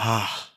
[0.00, 0.50] Ach.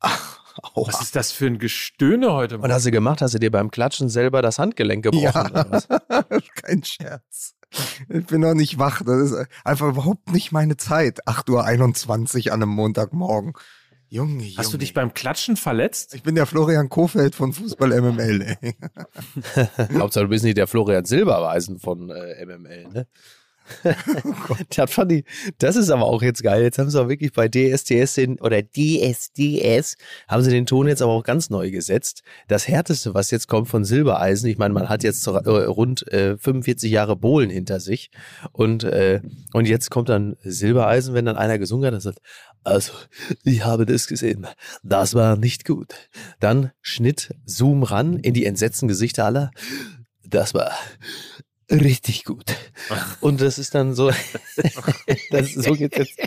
[0.74, 0.88] Aua.
[0.88, 2.62] Was ist das für ein Gestöhne heute?
[2.62, 3.20] Was hast du gemacht?
[3.20, 5.52] Hast du dir beim Klatschen selber das Handgelenk gebrochen?
[5.54, 6.22] Ja.
[6.54, 7.54] Kein Scherz.
[8.08, 9.02] Ich bin noch nicht wach.
[9.04, 11.26] Das ist einfach überhaupt nicht meine Zeit.
[11.28, 13.52] 8.21 Uhr an einem Montagmorgen.
[14.08, 14.56] Junge, Junge.
[14.56, 16.14] Hast du dich beim Klatschen verletzt?
[16.14, 18.56] Ich bin der Florian Kofeld von Fußball MML.
[19.98, 23.06] Hauptsache du bist nicht der Florian Silberweisen von äh, MML, ne?
[24.76, 25.24] das, fand ich,
[25.58, 26.62] das ist aber auch jetzt geil.
[26.62, 29.96] Jetzt haben sie auch wirklich bei DSDS den, oder DSDS,
[30.28, 32.22] haben sie den Ton jetzt aber auch ganz neu gesetzt.
[32.48, 36.36] Das härteste, was jetzt kommt von Silbereisen, ich meine, man hat jetzt äh, rund äh,
[36.36, 38.10] 45 Jahre Bohlen hinter sich
[38.52, 39.20] und, äh,
[39.52, 42.20] und jetzt kommt dann Silbereisen, wenn dann einer gesungen hat, das sagt,
[42.66, 42.92] also,
[43.44, 44.44] ich habe das gesehen.
[44.82, 45.94] Das war nicht gut.
[46.40, 49.52] Dann Schnitt, Zoom ran in die entsetzten Gesichter aller.
[50.24, 50.72] Das war
[51.70, 52.56] richtig gut.
[53.20, 54.10] Und das ist dann so,
[55.30, 56.18] das, so geht's jetzt.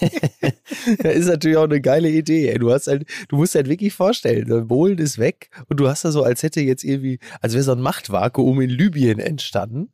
[1.02, 2.54] das ist natürlich auch eine geile Idee.
[2.54, 6.12] Du hast halt, du musst halt wirklich vorstellen, Bohlen ist weg und du hast da
[6.12, 9.90] so, als hätte jetzt irgendwie, als wäre so ein Machtvakuum in Libyen entstanden.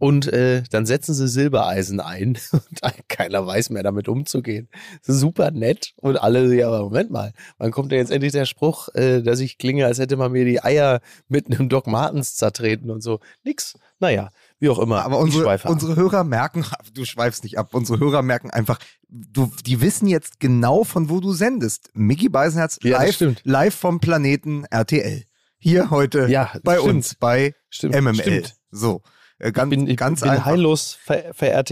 [0.00, 4.70] Und äh, dann setzen sie Silbereisen ein und keiner weiß mehr damit umzugehen.
[5.02, 5.92] Super nett.
[5.96, 9.40] Und alle, ja, aber Moment mal, wann kommt denn jetzt endlich der Spruch, äh, dass
[9.40, 13.20] ich klinge, als hätte man mir die Eier mit einem Doc Martens zertreten und so.
[13.44, 13.74] Nix.
[13.98, 15.04] Naja, wie auch immer.
[15.04, 16.64] Aber unsere, unsere Hörer merken,
[16.94, 18.78] du schweifst nicht ab, unsere Hörer merken einfach,
[19.10, 21.90] du, die wissen jetzt genau, von wo du sendest.
[21.92, 25.24] Mickey Beisenherz ja, live, live vom Planeten RTL.
[25.58, 26.88] Hier heute ja, bei stimmt.
[26.88, 28.14] uns, bei stimmt, MML.
[28.14, 28.54] Stimmt.
[28.70, 29.02] So.
[29.40, 30.46] Äh, ganz, ich bin, ich ganz bin einfach.
[30.46, 31.64] heillos ver, ver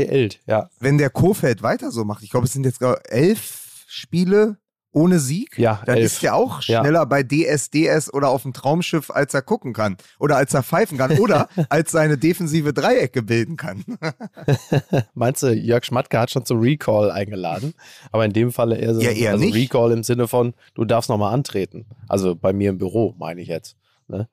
[0.46, 0.70] ja.
[0.80, 4.56] Wenn der Kofeld weiter so macht, ich glaube, es sind jetzt elf Spiele
[4.90, 6.06] ohne Sieg, ja, dann elf.
[6.06, 7.04] ist er auch schneller ja.
[7.04, 9.98] bei DSDS oder auf dem Traumschiff, als er gucken kann.
[10.18, 11.18] Oder als er pfeifen kann.
[11.18, 13.84] Oder als seine defensive Dreiecke bilden kann.
[15.14, 17.74] Meinst du, Jörg Schmatke hat schon zum Recall eingeladen?
[18.10, 19.54] Aber in dem Falle eher so ja, eher also nicht.
[19.54, 21.84] Recall im Sinne von, du darfst nochmal antreten.
[22.08, 23.76] Also bei mir im Büro, meine ich jetzt.
[24.08, 24.28] Ne?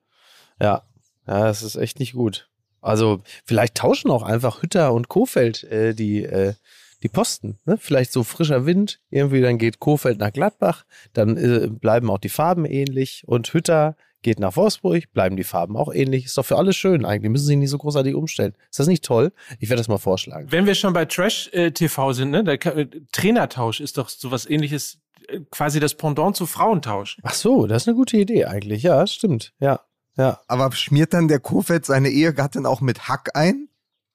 [0.60, 0.82] Ja.
[1.26, 2.48] Ja, das ist echt nicht gut.
[2.86, 6.54] Also vielleicht tauschen auch einfach Hütter und Kofeld äh, die, äh,
[7.02, 7.58] die Posten.
[7.64, 7.76] Ne?
[7.78, 12.28] Vielleicht so frischer Wind, irgendwie dann geht Kofeld nach Gladbach, dann äh, bleiben auch die
[12.28, 16.24] Farben ähnlich und Hütter geht nach Wolfsburg, bleiben die Farben auch ähnlich.
[16.24, 18.54] Ist doch für alle schön eigentlich, müssen sich nicht so großartig umstellen.
[18.70, 19.32] Ist das nicht toll?
[19.60, 20.50] Ich werde das mal vorschlagen.
[20.50, 22.42] Wenn wir schon bei Trash-TV sind, ne?
[22.42, 24.98] Der äh, Trainertausch ist doch sowas ähnliches,
[25.28, 27.18] äh, quasi das Pendant zu Frauentausch.
[27.22, 28.82] Ach so, das ist eine gute Idee eigentlich.
[28.82, 29.52] Ja, stimmt.
[29.60, 29.80] Ja.
[30.16, 30.40] Ja.
[30.46, 33.68] Aber schmiert dann der Kofeld seine Ehegattin auch mit Hack ein?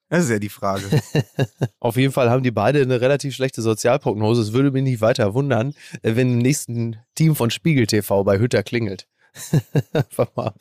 [0.09, 0.84] Das ist ja die Frage.
[1.79, 4.41] Auf jeden Fall haben die beide eine relativ schlechte Sozialprognose.
[4.41, 8.38] Es würde mich nicht weiter wundern, äh, wenn im nächsten Team von Spiegel TV bei
[8.38, 9.07] Hütter klingelt.
[9.94, 10.53] Einfach mal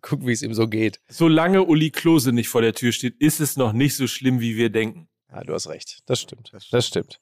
[0.00, 1.00] gucken, wie es ihm so geht.
[1.08, 4.56] Solange Uli Klose nicht vor der Tür steht, ist es noch nicht so schlimm, wie
[4.56, 5.08] wir denken.
[5.30, 5.98] Ja, du hast recht.
[6.06, 6.52] Das stimmt.
[6.70, 7.20] Das stimmt.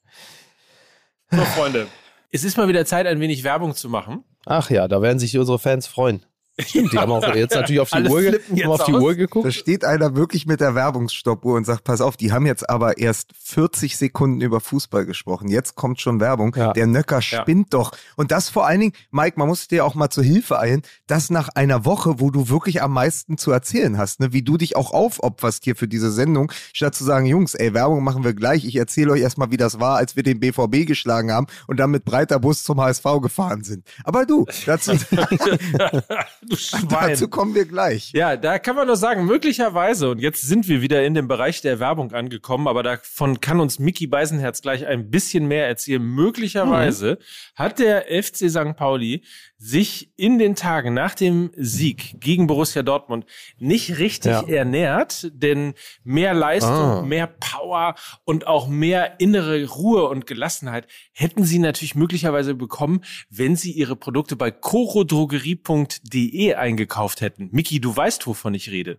[1.33, 1.89] So, Freunde.
[2.31, 4.23] Es ist mal wieder Zeit, ein wenig Werbung zu machen.
[4.47, 6.25] Ach ja, da werden sich unsere Fans freuen.
[6.61, 9.47] Stimmt, die haben auch jetzt natürlich auf die, Uhr, haben auf die Uhr geguckt.
[9.47, 12.99] Da steht einer wirklich mit der Werbungsstoppuhr und sagt, pass auf, die haben jetzt aber
[12.99, 15.49] erst 40 Sekunden über Fußball gesprochen.
[15.49, 16.55] Jetzt kommt schon Werbung.
[16.55, 16.75] Ja.
[16.75, 17.79] Der Nöcker spinnt ja.
[17.79, 17.93] doch.
[18.17, 21.31] Und das vor allen Dingen, Mike, man muss dir auch mal zur Hilfe eilen, das
[21.31, 24.35] nach einer Woche, wo du wirklich am meisten zu erzählen hast, ne?
[24.35, 28.05] wie du dich auch aufopferst hier für diese Sendung, statt zu sagen, Jungs, ey, Werbung
[28.05, 28.67] machen wir gleich.
[28.67, 31.91] Ich erzähle euch erstmal, wie das war, als wir den BVB geschlagen haben und dann
[31.91, 33.87] mit breiter Bus zum HSV gefahren sind.
[34.05, 34.93] Aber du, dazu...
[36.57, 36.89] Schwein.
[36.89, 38.13] Dazu kommen wir gleich.
[38.13, 41.61] Ja, da kann man nur sagen, möglicherweise, und jetzt sind wir wieder in dem Bereich
[41.61, 46.03] der Werbung angekommen, aber davon kann uns Mickey Beisenherz gleich ein bisschen mehr erzählen.
[46.03, 47.57] Möglicherweise mhm.
[47.57, 48.77] hat der FC St.
[48.77, 49.25] Pauli
[49.65, 53.27] sich in den Tagen nach dem Sieg gegen Borussia Dortmund
[53.59, 54.43] nicht richtig Ja.
[54.43, 57.03] ernährt, denn mehr Leistung, Ah.
[57.03, 63.55] mehr Power und auch mehr innere Ruhe und Gelassenheit hätten sie natürlich möglicherweise bekommen, wenn
[63.55, 67.49] sie ihre Produkte bei corodrogerie.de eingekauft hätten.
[67.53, 68.99] Miki, du weißt, wovon ich rede.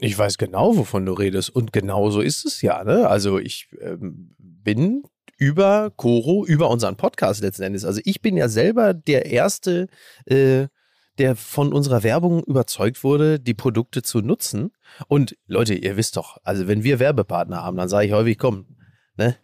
[0.00, 1.48] Ich weiß genau, wovon du redest.
[1.50, 2.84] Und genau so ist es ja.
[2.84, 3.08] Ne?
[3.08, 5.04] Also ich ähm, bin
[5.38, 7.84] über Coro, über unseren Podcast letzten Endes.
[7.84, 9.86] Also ich bin ja selber der Erste,
[10.26, 10.66] äh,
[11.18, 14.72] der von unserer Werbung überzeugt wurde, die Produkte zu nutzen.
[15.06, 18.66] Und Leute, ihr wisst doch, also wenn wir Werbepartner haben, dann sage ich häufig, komm,
[19.16, 19.36] ne,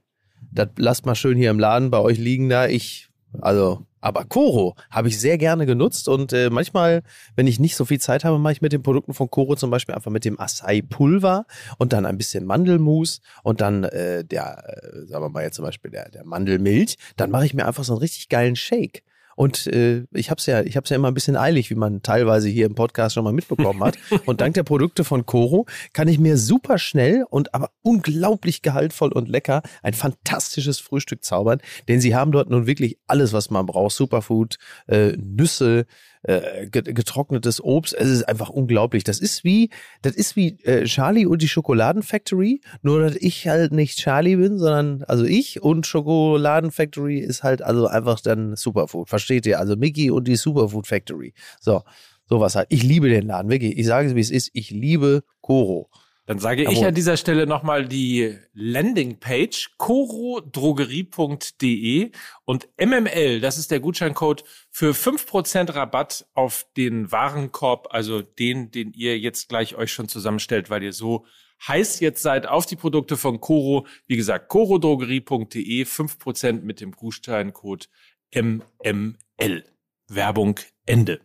[0.52, 2.66] das lasst mal schön hier im Laden bei euch liegen da.
[2.66, 3.08] Ich,
[3.40, 7.02] also, aber Coro habe ich sehr gerne genutzt und äh, manchmal,
[7.36, 9.70] wenn ich nicht so viel Zeit habe, mache ich mit den Produkten von Coro zum
[9.70, 11.46] Beispiel einfach mit dem Acai Pulver
[11.78, 15.56] und dann ein bisschen Mandelmus und dann der, äh, der äh, sagen wir mal jetzt
[15.56, 16.96] zum Beispiel der, der Mandelmilch.
[17.16, 19.04] Dann mache ich mir einfach so einen richtig geilen Shake.
[19.36, 22.02] Und äh, ich habe es ja, ich habe ja immer ein bisschen eilig, wie man
[22.02, 23.96] teilweise hier im Podcast schon mal mitbekommen hat.
[24.26, 29.12] und dank der Produkte von Coro kann ich mir super schnell und aber unglaublich gehaltvoll
[29.12, 33.66] und lecker ein fantastisches Frühstück zaubern, denn sie haben dort nun wirklich alles, was man
[33.66, 35.86] braucht: Superfood, äh, Nüsse,
[36.24, 37.94] äh, getrocknetes Obst.
[37.94, 39.04] Es ist einfach unglaublich.
[39.04, 39.70] Das ist wie,
[40.02, 44.58] das ist wie äh, Charlie und die Schokoladenfactory, nur dass ich halt nicht Charlie bin,
[44.58, 49.08] sondern also ich und Schokoladenfactory ist halt also einfach dann Superfood.
[49.08, 49.58] Versteht ihr?
[49.60, 51.34] Also Mickey und die Superfood Factory.
[51.60, 51.82] So,
[52.28, 52.68] sowas halt.
[52.70, 53.78] Ich liebe den Laden, wirklich.
[53.78, 54.50] Ich sage es, wie es ist.
[54.54, 55.90] Ich liebe Koro.
[56.26, 56.74] Dann sage Jawohl.
[56.74, 62.12] ich an dieser Stelle nochmal die Landingpage corodrogerie.de
[62.46, 68.94] und MML, das ist der Gutscheincode für 5% Rabatt auf den Warenkorb, also den, den
[68.94, 71.26] ihr jetzt gleich euch schon zusammenstellt, weil ihr so
[71.68, 73.86] heiß jetzt seid auf die Produkte von Coro.
[74.06, 77.90] Wie gesagt, corodrogerie.de, 5% mit dem Gutscheincode
[78.34, 79.64] MML.
[80.08, 81.20] Werbung Ende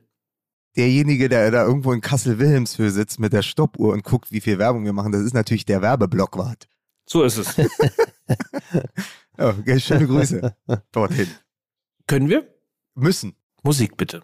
[0.79, 4.85] derjenige, der da irgendwo in Kassel-Wilhelmshöhe sitzt mit der Stoppuhr und guckt, wie viel Werbung
[4.85, 6.67] wir machen, das ist natürlich der Werbeblockwart.
[7.05, 7.55] So ist es.
[9.37, 10.55] oh, schöne Grüße
[10.91, 11.27] dorthin.
[12.07, 12.47] Können wir?
[12.95, 13.35] Müssen.
[13.61, 14.23] Musik bitte.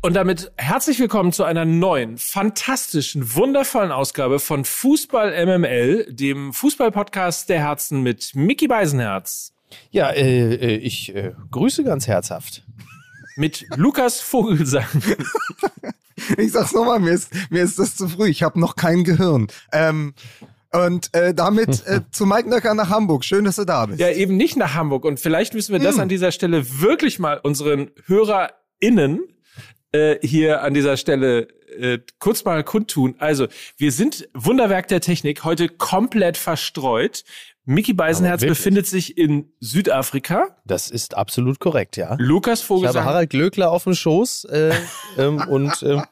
[0.00, 7.48] Und damit herzlich willkommen zu einer neuen, fantastischen, wundervollen Ausgabe von Fußball MML, dem Fußball-Podcast
[7.48, 9.52] der Herzen mit Mickey Beisenherz.
[9.90, 12.62] Ja, äh, äh, ich äh, grüße ganz herzhaft.
[13.34, 14.86] Mit Lukas Vogelsang.
[16.36, 18.28] ich sag's nochmal, mir ist, mir ist das zu früh.
[18.28, 19.48] Ich habe noch kein Gehirn.
[19.72, 20.14] Ähm,
[20.70, 23.24] und äh, damit äh, zu Mike Nöcker nach Hamburg.
[23.24, 23.98] Schön, dass du da bist.
[23.98, 25.04] Ja, eben nicht nach Hamburg.
[25.04, 26.02] Und vielleicht müssen wir das hm.
[26.02, 29.22] an dieser Stelle wirklich mal unseren HörerInnen
[29.92, 31.48] äh, hier an dieser Stelle
[31.78, 33.14] äh, kurz mal kundtun.
[33.18, 33.46] Also,
[33.76, 37.24] wir sind Wunderwerk der Technik heute komplett verstreut.
[37.64, 40.56] Mickey Beisenherz befindet sich in Südafrika.
[40.64, 42.16] Das ist absolut korrekt, ja.
[42.18, 42.92] Lukas Vogelsang.
[42.92, 44.72] Ich habe Harald Glöckler auf dem Schoß äh,
[45.18, 46.02] ähm, und ähm,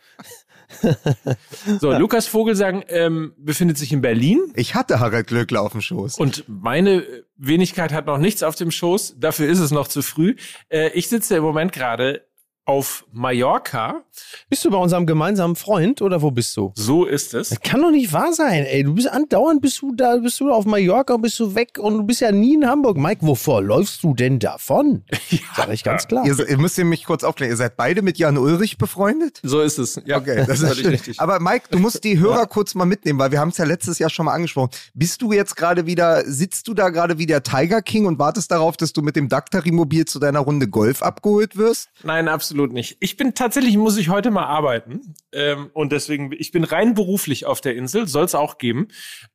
[1.80, 4.40] so, Lukas Vogelsang ähm, befindet sich in Berlin.
[4.54, 6.18] Ich hatte Harald Glöckler auf dem Schoß.
[6.18, 7.04] Und meine
[7.36, 9.16] Wenigkeit hat noch nichts auf dem Schoß.
[9.18, 10.36] Dafür ist es noch zu früh.
[10.68, 12.26] Äh, ich sitze im Moment gerade
[12.66, 14.02] auf Mallorca.
[14.50, 16.72] Bist du bei unserem gemeinsamen Freund oder wo bist du?
[16.74, 17.50] So ist es.
[17.50, 18.82] Das kann doch nicht wahr sein, ey.
[18.82, 21.96] Du bist andauernd, bist du da, bist du auf Mallorca und bist du weg und
[21.96, 22.96] du bist ja nie in Hamburg.
[22.96, 25.04] Mike, wovor läufst du denn davon?
[25.30, 25.38] ja.
[25.56, 26.26] Sag ich ganz klar.
[26.26, 27.52] Ihr, ihr müsst ihr mich kurz aufklären.
[27.52, 29.40] Ihr seid beide mit Jan Ulrich befreundet?
[29.44, 30.00] So ist es.
[30.04, 30.18] Ja.
[30.18, 31.20] Okay, das ist richtig.
[31.20, 32.46] Aber Mike, du musst die Hörer ja.
[32.46, 34.70] kurz mal mitnehmen, weil wir haben es ja letztes Jahr schon mal angesprochen.
[34.92, 38.50] Bist du jetzt gerade wieder, sitzt du da gerade wie der Tiger King und wartest
[38.50, 41.90] darauf, dass du mit dem Daktari-Mobil zu deiner Runde Golf abgeholt wirst?
[42.02, 42.96] Nein, absolut nicht.
[43.00, 45.14] Ich bin tatsächlich, muss ich heute mal arbeiten.
[45.32, 48.88] Ähm, und deswegen, ich bin rein beruflich auf der Insel, soll es auch geben.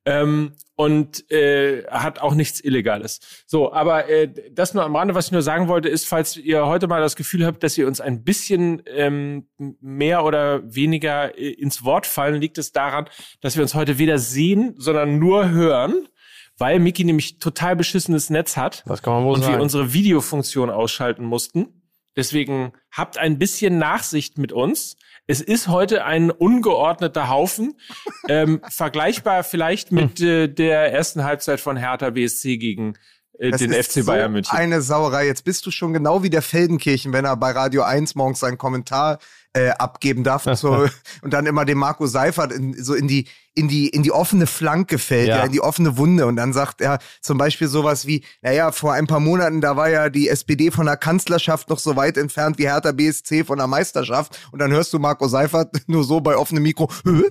[0.04, 3.20] Ähm, und äh, hat auch nichts Illegales.
[3.46, 6.66] So, aber äh, das nur am Rande, was ich nur sagen wollte, ist, falls ihr
[6.66, 9.46] heute mal das Gefühl habt, dass ihr uns ein bisschen ähm,
[9.80, 13.08] mehr oder weniger äh, ins Wort fallen, liegt es daran,
[13.40, 16.08] dass wir uns heute weder sehen, sondern nur hören
[16.58, 19.54] weil Miki nämlich total beschissenes Netz hat das kann man wohl und sagen.
[19.54, 21.81] wir unsere Videofunktion ausschalten mussten.
[22.16, 24.96] Deswegen habt ein bisschen Nachsicht mit uns.
[25.26, 27.78] Es ist heute ein ungeordneter Haufen,
[28.28, 32.94] ähm, vergleichbar vielleicht mit äh, der ersten Halbzeit von Hertha BSC gegen
[33.38, 34.56] äh, den FC Bayern so München.
[34.56, 35.26] Eine Sauerei.
[35.26, 38.58] Jetzt bist du schon genau wie der Feldenkirchen, wenn er bei Radio 1 morgens seinen
[38.58, 39.18] Kommentar
[39.54, 40.86] äh, abgeben darf und, so,
[41.22, 44.46] und dann immer dem Marco Seifert in, so in die in die in die offene
[44.46, 45.38] Flanke fällt, ja.
[45.38, 45.44] ja.
[45.44, 49.06] in die offene Wunde und dann sagt er zum Beispiel sowas wie, naja, vor ein
[49.06, 52.66] paar Monaten da war ja die SPD von der Kanzlerschaft noch so weit entfernt wie
[52.66, 56.62] Hertha BSC von der Meisterschaft und dann hörst du Marco Seifert nur so bei offenem
[56.62, 57.24] Mikro, Hö?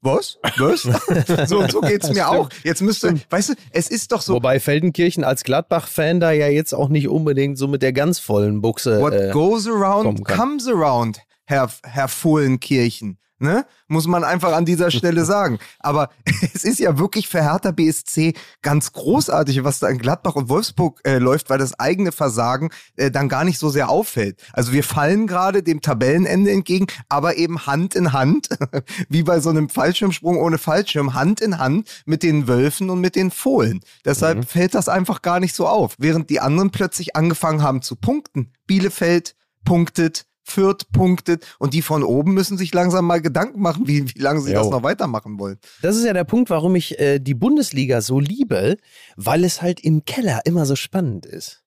[0.00, 0.38] Was?
[0.58, 0.82] Was?
[1.48, 2.48] so so geht's mir auch.
[2.62, 4.34] Jetzt müsste, weißt du, es ist doch so.
[4.34, 8.60] Wobei Feldenkirchen als Gladbach-Fan da ja jetzt auch nicht unbedingt so mit der ganz vollen
[8.60, 9.00] Buchse.
[9.00, 11.18] What äh, goes around comes around.
[11.48, 13.16] Herr, Herr Fohlenkirchen.
[13.38, 13.64] Ne?
[13.86, 15.58] Muss man einfach an dieser Stelle sagen.
[15.78, 16.10] Aber
[16.54, 21.00] es ist ja wirklich für Hertha BSC ganz großartig, was da in Gladbach und Wolfsburg
[21.06, 24.42] äh, läuft, weil das eigene Versagen äh, dann gar nicht so sehr auffällt.
[24.52, 28.50] Also wir fallen gerade dem Tabellenende entgegen, aber eben Hand in Hand,
[29.08, 33.16] wie bei so einem Fallschirmsprung ohne Fallschirm, Hand in Hand mit den Wölfen und mit
[33.16, 33.80] den Fohlen.
[34.04, 34.42] Deshalb mhm.
[34.42, 35.94] fällt das einfach gar nicht so auf.
[35.96, 38.52] Während die anderen plötzlich angefangen haben zu punkten.
[38.66, 44.14] Bielefeld punktet, Fürth punktet und die von oben müssen sich langsam mal Gedanken machen, wie,
[44.14, 44.58] wie lange sie jo.
[44.58, 45.58] das noch weitermachen wollen.
[45.82, 48.76] Das ist ja der Punkt, warum ich äh, die Bundesliga so liebe,
[49.16, 51.62] weil es halt im Keller immer so spannend ist.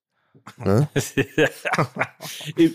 [0.56, 0.88] Ne?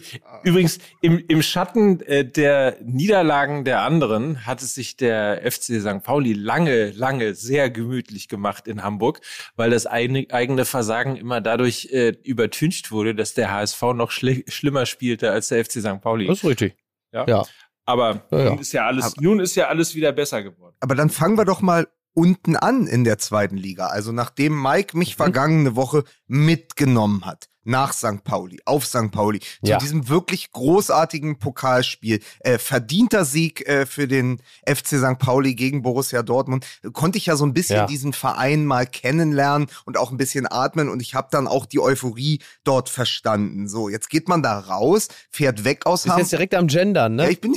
[0.43, 6.03] Übrigens, im, im Schatten äh, der Niederlagen der anderen hat es sich der FC St.
[6.03, 9.21] Pauli lange, lange sehr gemütlich gemacht in Hamburg,
[9.55, 15.31] weil das eigene, Versagen immer dadurch äh, übertüncht wurde, dass der HSV noch schlimmer spielte
[15.31, 16.01] als der FC St.
[16.01, 16.27] Pauli.
[16.27, 16.75] Das ist richtig.
[17.11, 17.25] Ja.
[17.27, 17.43] ja.
[17.85, 18.49] Aber ja, ja.
[18.49, 20.75] Nun, ist ja alles, aber, nun ist ja alles wieder besser geworden.
[20.81, 23.87] Aber dann fangen wir doch mal unten an in der zweiten Liga.
[23.87, 25.23] Also nachdem Mike mich mhm.
[25.23, 28.23] vergangene Woche mitgenommen hat nach St.
[28.23, 29.11] Pauli, auf St.
[29.11, 29.77] Pauli, ja.
[29.77, 35.19] zu diesem wirklich großartigen Pokalspiel, äh, verdienter Sieg äh, für den FC St.
[35.19, 37.85] Pauli gegen Borussia Dortmund, konnte ich ja so ein bisschen ja.
[37.85, 41.81] diesen Verein mal kennenlernen und auch ein bisschen atmen und ich habe dann auch die
[41.81, 43.67] Euphorie dort verstanden.
[43.67, 46.19] So, jetzt geht man da raus, fährt weg aus Hamburg.
[46.19, 47.23] jetzt direkt am Gendern, ne?
[47.23, 47.53] Ja, ich bin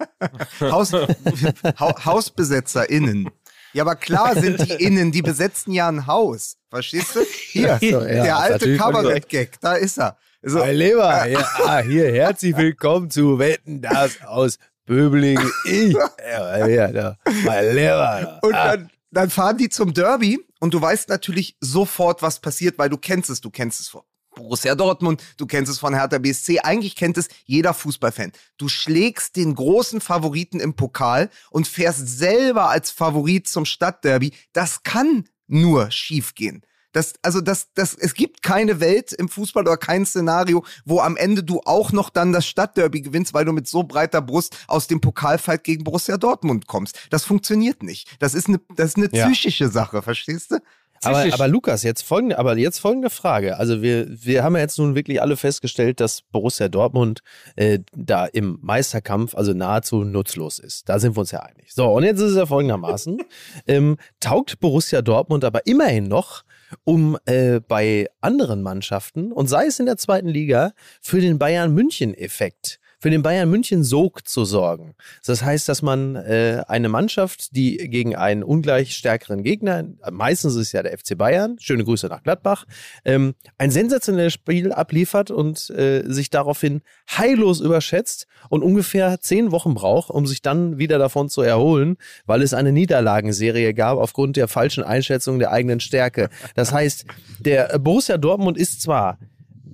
[0.60, 3.30] Haus, ha HausbesetzerInnen.
[3.72, 6.56] Ja, aber klar sind die innen, die besetzen ja ein Haus.
[6.70, 7.20] Verstehst du?
[7.50, 10.16] Hier, so, ja, der alte Kabarett-Gag, da ist er.
[10.42, 15.38] So, mein Lieber, ja, ah, hier, herzlich willkommen zu Wetten, das aus Böbling.
[15.64, 18.38] Ich, ja, ja, mein Lieber.
[18.42, 18.76] Und ah.
[18.76, 22.96] dann, dann fahren die zum Derby und du weißt natürlich sofort, was passiert, weil du
[22.96, 26.96] kennst es, du kennst es vor Borussia Dortmund, du kennst es von Hertha BSC, eigentlich
[26.96, 28.32] kennt es jeder Fußballfan.
[28.58, 34.32] Du schlägst den großen Favoriten im Pokal und fährst selber als Favorit zum Stadtderby.
[34.52, 36.62] Das kann nur schiefgehen.
[36.92, 41.16] Das, also das, das, es gibt keine Welt im Fußball oder kein Szenario, wo am
[41.16, 44.88] Ende du auch noch dann das Stadtderby gewinnst, weil du mit so breiter Brust aus
[44.88, 46.98] dem Pokalfight gegen Borussia Dortmund kommst.
[47.10, 48.16] Das funktioniert nicht.
[48.18, 49.26] Das ist eine, das ist eine ja.
[49.26, 50.58] psychische Sache, verstehst du?
[51.02, 53.56] Aber, aber Lukas, jetzt folgende, aber jetzt folgende Frage.
[53.56, 57.22] Also wir, wir haben ja jetzt nun wirklich alle festgestellt, dass Borussia Dortmund
[57.56, 60.88] äh, da im Meisterkampf also nahezu nutzlos ist.
[60.88, 61.72] Da sind wir uns ja einig.
[61.72, 63.18] So, und jetzt ist es ja folgendermaßen.
[63.66, 66.42] ähm, taugt Borussia Dortmund aber immerhin noch,
[66.84, 71.72] um äh, bei anderen Mannschaften, und sei es in der zweiten Liga, für den Bayern
[71.72, 74.94] München-Effekt für den Bayern München Sog zu sorgen.
[75.24, 80.68] Das heißt, dass man äh, eine Mannschaft, die gegen einen ungleich stärkeren Gegner, meistens ist
[80.68, 82.66] es ja der FC Bayern, schöne Grüße nach Gladbach,
[83.06, 89.74] ähm, ein sensationelles Spiel abliefert und äh, sich daraufhin heillos überschätzt und ungefähr zehn Wochen
[89.74, 94.46] braucht, um sich dann wieder davon zu erholen, weil es eine Niederlagenserie gab aufgrund der
[94.46, 96.28] falschen Einschätzung der eigenen Stärke.
[96.54, 97.06] Das heißt,
[97.38, 99.18] der Borussia Dortmund ist zwar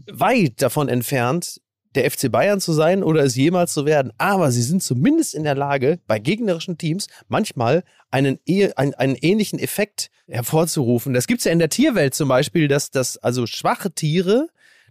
[0.06, 1.61] weit davon entfernt,
[1.97, 4.12] der FC Bayern zu sein oder es jemals zu werden.
[4.19, 8.38] Aber sie sind zumindest in der Lage, bei gegnerischen Teams manchmal einen,
[8.76, 11.15] einen, einen ähnlichen Effekt hervorzurufen.
[11.15, 14.49] Das gibt es ja in der Tierwelt zum Beispiel, dass, dass also schwache Tiere,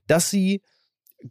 [0.07, 0.61] dass sie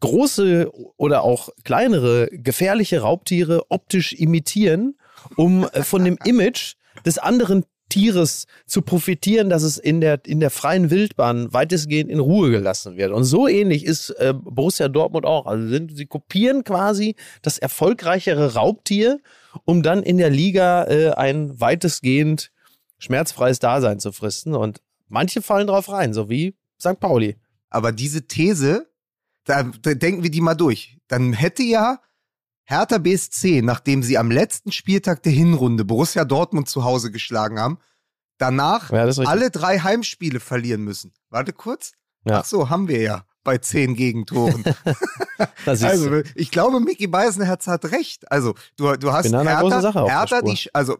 [0.00, 4.96] große oder auch kleinere gefährliche Raubtiere optisch imitieren,
[5.36, 10.40] um äh, von dem Image des anderen Tieres zu profitieren, dass es in der, in
[10.40, 13.12] der freien Wildbahn weitestgehend in Ruhe gelassen wird.
[13.12, 15.46] Und so ähnlich ist äh, Borussia Dortmund auch.
[15.46, 19.20] Also sind, sie kopieren quasi das erfolgreichere Raubtier,
[19.64, 22.50] um dann in der Liga äh, ein weitestgehend
[22.98, 24.54] schmerzfreies Dasein zu fristen.
[24.54, 26.98] Und manche fallen drauf rein, so wie St.
[26.98, 27.36] Pauli.
[27.70, 28.88] Aber diese These,
[29.44, 30.98] da, da denken wir die mal durch.
[31.08, 32.00] Dann hätte ja
[32.64, 37.78] Hertha BSC, nachdem sie am letzten Spieltag der Hinrunde Borussia Dortmund zu Hause geschlagen haben,
[38.38, 41.12] danach ja, alle drei Heimspiele verlieren müssen.
[41.30, 41.92] Warte kurz.
[42.26, 42.40] Ja.
[42.40, 44.64] Ach so, haben wir ja bei zehn Gegentoren.
[45.66, 48.30] also, ich glaube, Mickey Beisenherz hat recht.
[48.32, 50.96] Also, du, du hast Hertha, Hertha die, also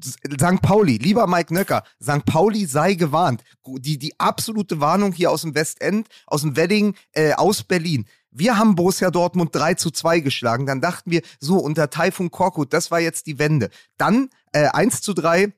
[0.00, 0.62] St.
[0.62, 2.24] Pauli, lieber Mike Nöcker, St.
[2.24, 3.42] Pauli sei gewarnt.
[3.66, 8.06] Die, die absolute Warnung hier aus dem Westend, aus dem Wedding, äh, aus Berlin.
[8.30, 10.66] Wir haben Borussia Dortmund 3 zu 2 geschlagen.
[10.66, 13.70] Dann dachten wir, so unter Taifun Korkut, das war jetzt die Wende.
[13.96, 15.52] Dann äh, 1 zu 3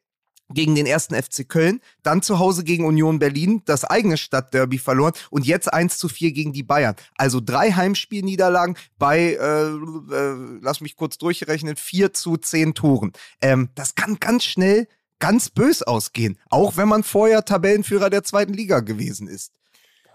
[0.53, 5.13] gegen den ersten FC Köln, dann zu Hause gegen Union Berlin, das eigene Stadtderby verloren
[5.31, 6.97] und jetzt 1 zu 4 gegen die Bayern.
[7.17, 13.13] Also drei Heimspielniederlagen bei, äh, äh, lass mich kurz durchrechnen, 4 zu 10 Toren.
[13.41, 18.55] Ähm, das kann ganz schnell ganz bös ausgehen, auch wenn man vorher Tabellenführer der zweiten
[18.55, 19.53] Liga gewesen ist.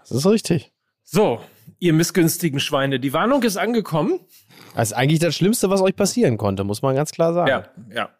[0.00, 0.72] Das ist richtig.
[1.08, 1.40] So,
[1.78, 4.18] ihr missgünstigen Schweine, die Warnung ist angekommen.
[4.74, 7.48] Das ist eigentlich das Schlimmste, was euch passieren konnte, muss man ganz klar sagen.
[7.48, 8.10] Ja, ja.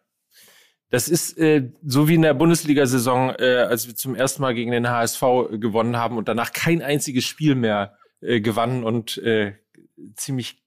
[0.89, 4.71] Das ist äh, so wie in der Bundesliga-Saison, äh, als wir zum ersten Mal gegen
[4.71, 9.55] den HSV äh, gewonnen haben und danach kein einziges Spiel mehr äh, gewannen und äh,
[10.15, 10.63] ziemlich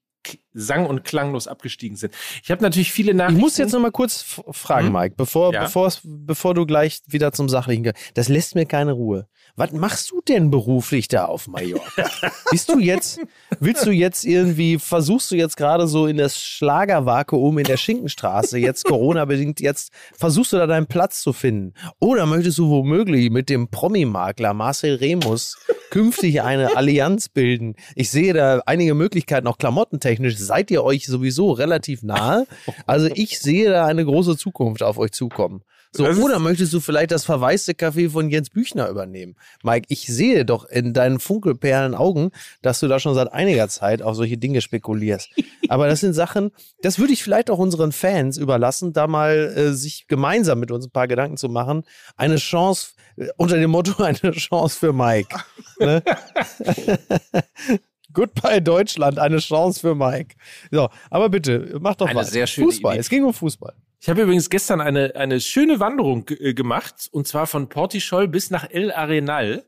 [0.53, 2.13] sang- und klanglos abgestiegen sind.
[2.43, 3.37] Ich habe natürlich viele Nachrichten.
[3.37, 4.93] Ich muss jetzt noch mal kurz fragen, hm?
[4.93, 5.63] Mike, bevor, ja?
[5.63, 7.95] bevor, bevor du gleich wieder zum Sachlichen gehst.
[8.15, 9.27] Das lässt mir keine Ruhe.
[9.55, 12.09] Was machst du denn beruflich da auf Mallorca?
[12.51, 13.19] Bist du jetzt,
[13.59, 18.57] willst du jetzt irgendwie, versuchst du jetzt gerade so in das Schlagervakuum in der Schinkenstraße,
[18.57, 21.73] jetzt Corona-bedingt, jetzt versuchst du da deinen Platz zu finden?
[21.99, 25.57] Oder möchtest du womöglich mit dem Promi-Makler Marcel Remus
[25.89, 27.75] künftig eine Allianz bilden?
[27.95, 32.45] Ich sehe da einige Möglichkeiten, auch klamottentechnisch seid ihr euch sowieso relativ nahe.
[32.87, 35.63] Also ich sehe da eine große Zukunft auf euch zukommen.
[35.93, 39.35] So, oder möchtest du vielleicht das verwaiste Café von Jens Büchner übernehmen?
[39.61, 42.31] Mike, ich sehe doch in deinen funkelperlen Augen,
[42.61, 45.29] dass du da schon seit einiger Zeit auf solche Dinge spekulierst.
[45.67, 49.73] Aber das sind Sachen, das würde ich vielleicht auch unseren Fans überlassen, da mal äh,
[49.73, 51.83] sich gemeinsam mit uns ein paar Gedanken zu machen.
[52.15, 55.35] Eine Chance, äh, unter dem Motto, eine Chance für Mike.
[55.77, 56.01] Ne?
[58.13, 60.35] Goodbye Deutschland, eine Chance für Mike.
[60.71, 62.25] So, aber bitte, mach doch mal.
[62.25, 62.93] Fußball.
[62.93, 62.99] Idee.
[62.99, 63.73] Es ging um Fußball.
[63.99, 68.49] Ich habe übrigens gestern eine, eine schöne Wanderung äh, gemacht und zwar von Portischol bis
[68.49, 69.63] nach El Arenal.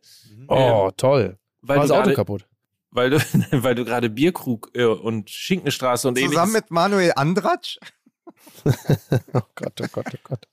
[0.47, 1.38] Oh, ähm, toll.
[1.62, 2.45] Weil War das Auto kaputt?
[2.89, 3.17] Weil du,
[3.51, 7.79] weil du gerade Bierkrug äh, und Schinkenstraße und Zusammen ähnliches, mit Manuel Andratsch?
[8.65, 10.47] oh Gott, oh Gott, oh Gott.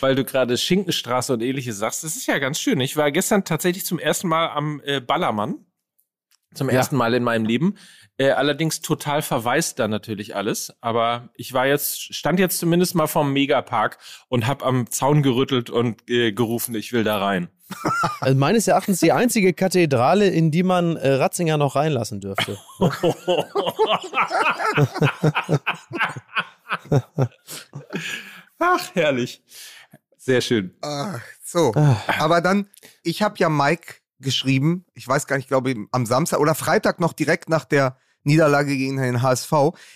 [0.00, 2.04] Weil du gerade Schinkenstraße und ähnliches sagst.
[2.04, 2.80] Das ist ja ganz schön.
[2.80, 5.64] Ich war gestern tatsächlich zum ersten Mal am äh, Ballermann.
[6.54, 6.76] Zum ja.
[6.76, 7.76] ersten Mal in meinem Leben.
[8.16, 10.72] Äh, allerdings total verwaist da natürlich alles.
[10.80, 15.68] Aber ich war jetzt, stand jetzt zumindest mal vom Megapark und hab am Zaun gerüttelt
[15.68, 17.48] und äh, gerufen, ich will da rein.
[18.20, 22.58] Also meines Erachtens die einzige Kathedrale, in die man äh, Ratzinger noch reinlassen dürfte.
[28.58, 29.42] Ach, herrlich.
[30.16, 30.74] Sehr schön.
[30.80, 31.96] Ach, so, ah.
[32.18, 32.68] aber dann,
[33.02, 36.98] ich habe ja Mike geschrieben, ich weiß gar nicht, ich glaube am Samstag oder Freitag
[36.98, 39.52] noch direkt nach der Niederlage gegen den HSV.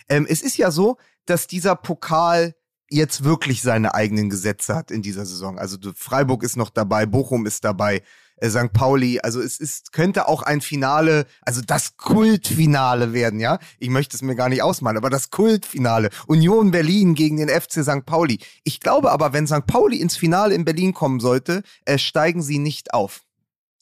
[0.08, 2.54] Ähm, es ist ja so, dass dieser Pokal
[2.90, 5.58] jetzt wirklich seine eigenen Gesetze hat in dieser Saison.
[5.58, 8.02] Also Freiburg ist noch dabei, Bochum ist dabei,
[8.37, 8.73] äh, St.
[8.73, 9.20] Pauli.
[9.20, 13.58] Also es ist, könnte auch ein Finale, also das Kultfinale werden, ja.
[13.78, 16.11] Ich möchte es mir gar nicht ausmalen, aber das Kultfinale.
[16.26, 18.06] Union Berlin gegen den FC St.
[18.06, 18.38] Pauli.
[18.64, 19.66] Ich glaube aber, wenn St.
[19.66, 23.23] Pauli ins Finale in Berlin kommen sollte, äh, steigen sie nicht auf.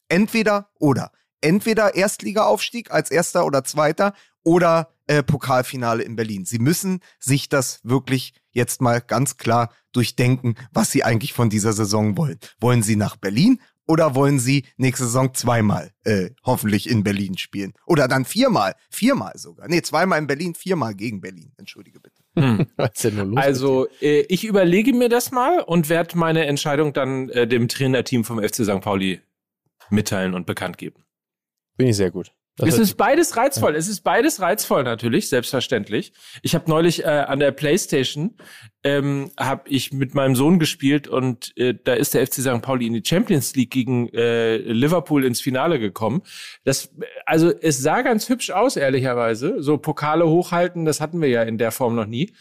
[0.09, 1.13] Entweder oder.
[1.41, 6.45] Entweder Erstligaaufstieg als erster oder zweiter oder äh, Pokalfinale in Berlin.
[6.45, 11.73] Sie müssen sich das wirklich jetzt mal ganz klar durchdenken, was sie eigentlich von dieser
[11.73, 12.39] Saison wollen.
[12.61, 17.73] Wollen sie nach Berlin oder wollen sie nächste Saison zweimal äh, hoffentlich in Berlin spielen?
[17.87, 19.69] Oder dann viermal, viermal sogar.
[19.69, 21.53] Nee, zweimal in Berlin, viermal gegen Berlin.
[21.57, 22.23] Entschuldige bitte.
[22.35, 22.67] Hm.
[23.37, 28.25] also äh, ich überlege mir das mal und werde meine Entscheidung dann äh, dem Trainerteam
[28.25, 28.81] vom FC St.
[28.81, 29.21] Pauli
[29.91, 31.05] mitteilen und bekannt geben.
[31.77, 32.33] Bin ich sehr gut.
[32.59, 33.73] Das es ist beides reizvoll.
[33.73, 33.79] Ja.
[33.79, 36.15] Es ist beides reizvoll natürlich, selbstverständlich.
[36.41, 38.35] Ich habe neulich äh, an der PlayStation
[38.83, 42.63] ähm, habe ich mit meinem Sohn gespielt und äh, da ist der FC St.
[42.63, 46.23] Pauli in die Champions League gegen äh, Liverpool ins Finale gekommen.
[46.65, 46.91] Das
[47.27, 49.63] also es sah ganz hübsch aus ehrlicherweise.
[49.63, 52.33] So Pokale hochhalten, das hatten wir ja in der Form noch nie.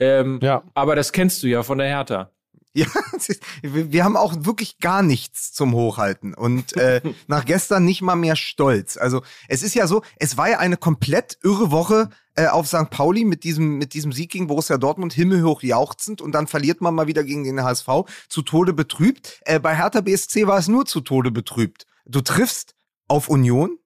[0.00, 0.64] Ähm, ja.
[0.74, 2.32] Aber das kennst du ja von der Hertha.
[2.72, 2.86] Ja,
[3.62, 8.36] wir haben auch wirklich gar nichts zum Hochhalten und äh, nach gestern nicht mal mehr
[8.36, 8.96] Stolz.
[8.96, 12.90] Also es ist ja so, es war ja eine komplett irre Woche äh, auf St.
[12.90, 16.94] Pauli mit diesem mit diesem Sieg gegen Borussia Dortmund himmelhoch jauchzend und dann verliert man
[16.94, 17.88] mal wieder gegen den HSV
[18.28, 19.40] zu Tode betrübt.
[19.46, 21.86] Äh, bei Hertha BSC war es nur zu Tode betrübt.
[22.06, 22.76] Du triffst
[23.08, 23.78] auf Union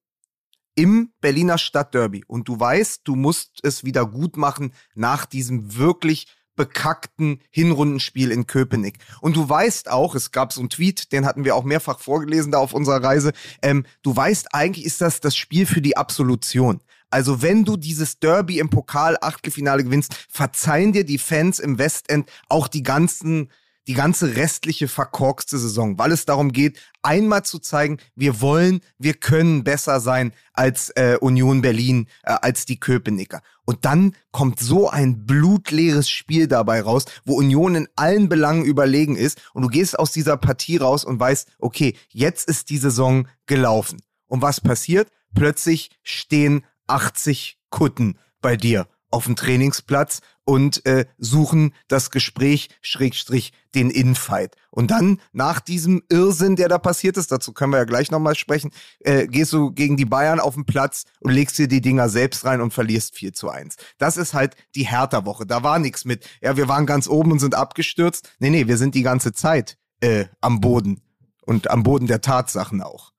[0.75, 6.27] im Berliner Stadtderby und du weißt, du musst es wieder gut machen nach diesem wirklich
[6.57, 8.99] bekackten Hinrundenspiel in Köpenick.
[9.21, 12.53] Und du weißt auch, es gab so einen Tweet, den hatten wir auch mehrfach vorgelesen
[12.53, 16.81] da auf unserer Reise, ähm, du weißt, eigentlich ist das das Spiel für die Absolution.
[17.11, 22.29] Also wenn du dieses Derby im Pokal Achtelfinale gewinnst, verzeihen dir die Fans im Westend
[22.49, 23.51] auch die ganzen
[23.87, 29.15] die ganze restliche verkorkste Saison, weil es darum geht, einmal zu zeigen, wir wollen, wir
[29.15, 33.43] können besser sein als äh, Union Berlin, äh, als die Köpenicker.
[33.65, 39.17] Und dann kommt so ein blutleeres Spiel dabei raus, wo Union in allen Belangen überlegen
[39.17, 43.27] ist und du gehst aus dieser Partie raus und weißt, okay, jetzt ist die Saison
[43.47, 44.03] gelaufen.
[44.27, 45.11] Und was passiert?
[45.35, 53.53] Plötzlich stehen 80 Kutten bei dir auf dem Trainingsplatz und äh, suchen das Gespräch, Schrägstrich,
[53.75, 54.57] den Infight.
[54.71, 58.35] Und dann, nach diesem Irrsinn, der da passiert ist, dazu können wir ja gleich nochmal
[58.35, 62.09] sprechen, äh, gehst du gegen die Bayern auf den Platz und legst dir die Dinger
[62.09, 63.77] selbst rein und verlierst 4 zu 1.
[63.99, 65.47] Das ist halt die Hertha-Woche.
[65.47, 68.31] Da war nichts mit, ja, wir waren ganz oben und sind abgestürzt.
[68.39, 71.01] Nee, nee, wir sind die ganze Zeit äh, am Boden
[71.47, 73.14] und am Boden der Tatsachen auch.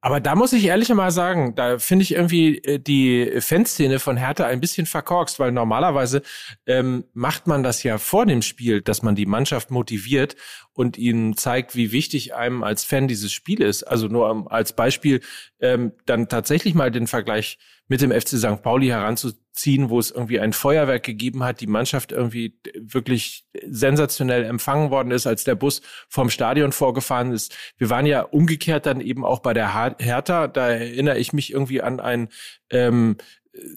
[0.00, 4.16] Aber da muss ich ehrlich mal sagen, da finde ich irgendwie äh, die Fanszene von
[4.16, 6.22] Hertha ein bisschen verkorkst, weil normalerweise
[6.66, 10.36] ähm, macht man das ja vor dem Spiel, dass man die Mannschaft motiviert
[10.72, 13.82] und ihnen zeigt, wie wichtig einem als Fan dieses Spiel ist.
[13.82, 15.20] Also nur als Beispiel
[15.58, 17.58] ähm, dann tatsächlich mal den Vergleich
[17.88, 18.62] mit dem FC St.
[18.62, 24.90] Pauli heranzuziehen, wo es irgendwie ein Feuerwerk gegeben hat, die Mannschaft irgendwie wirklich sensationell empfangen
[24.90, 27.56] worden ist, als der Bus vom Stadion vorgefahren ist.
[27.76, 30.48] Wir waren ja umgekehrt dann eben auch bei der Hertha.
[30.48, 32.28] Da erinnere ich mich irgendwie an ein
[32.70, 33.16] ähm,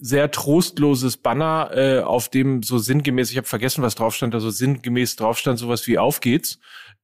[0.00, 4.50] sehr trostloses Banner, äh, auf dem so sinngemäß, ich habe vergessen, was drauf stand, also
[4.50, 6.58] sinngemäß drauf stand sowas wie Auf geht's.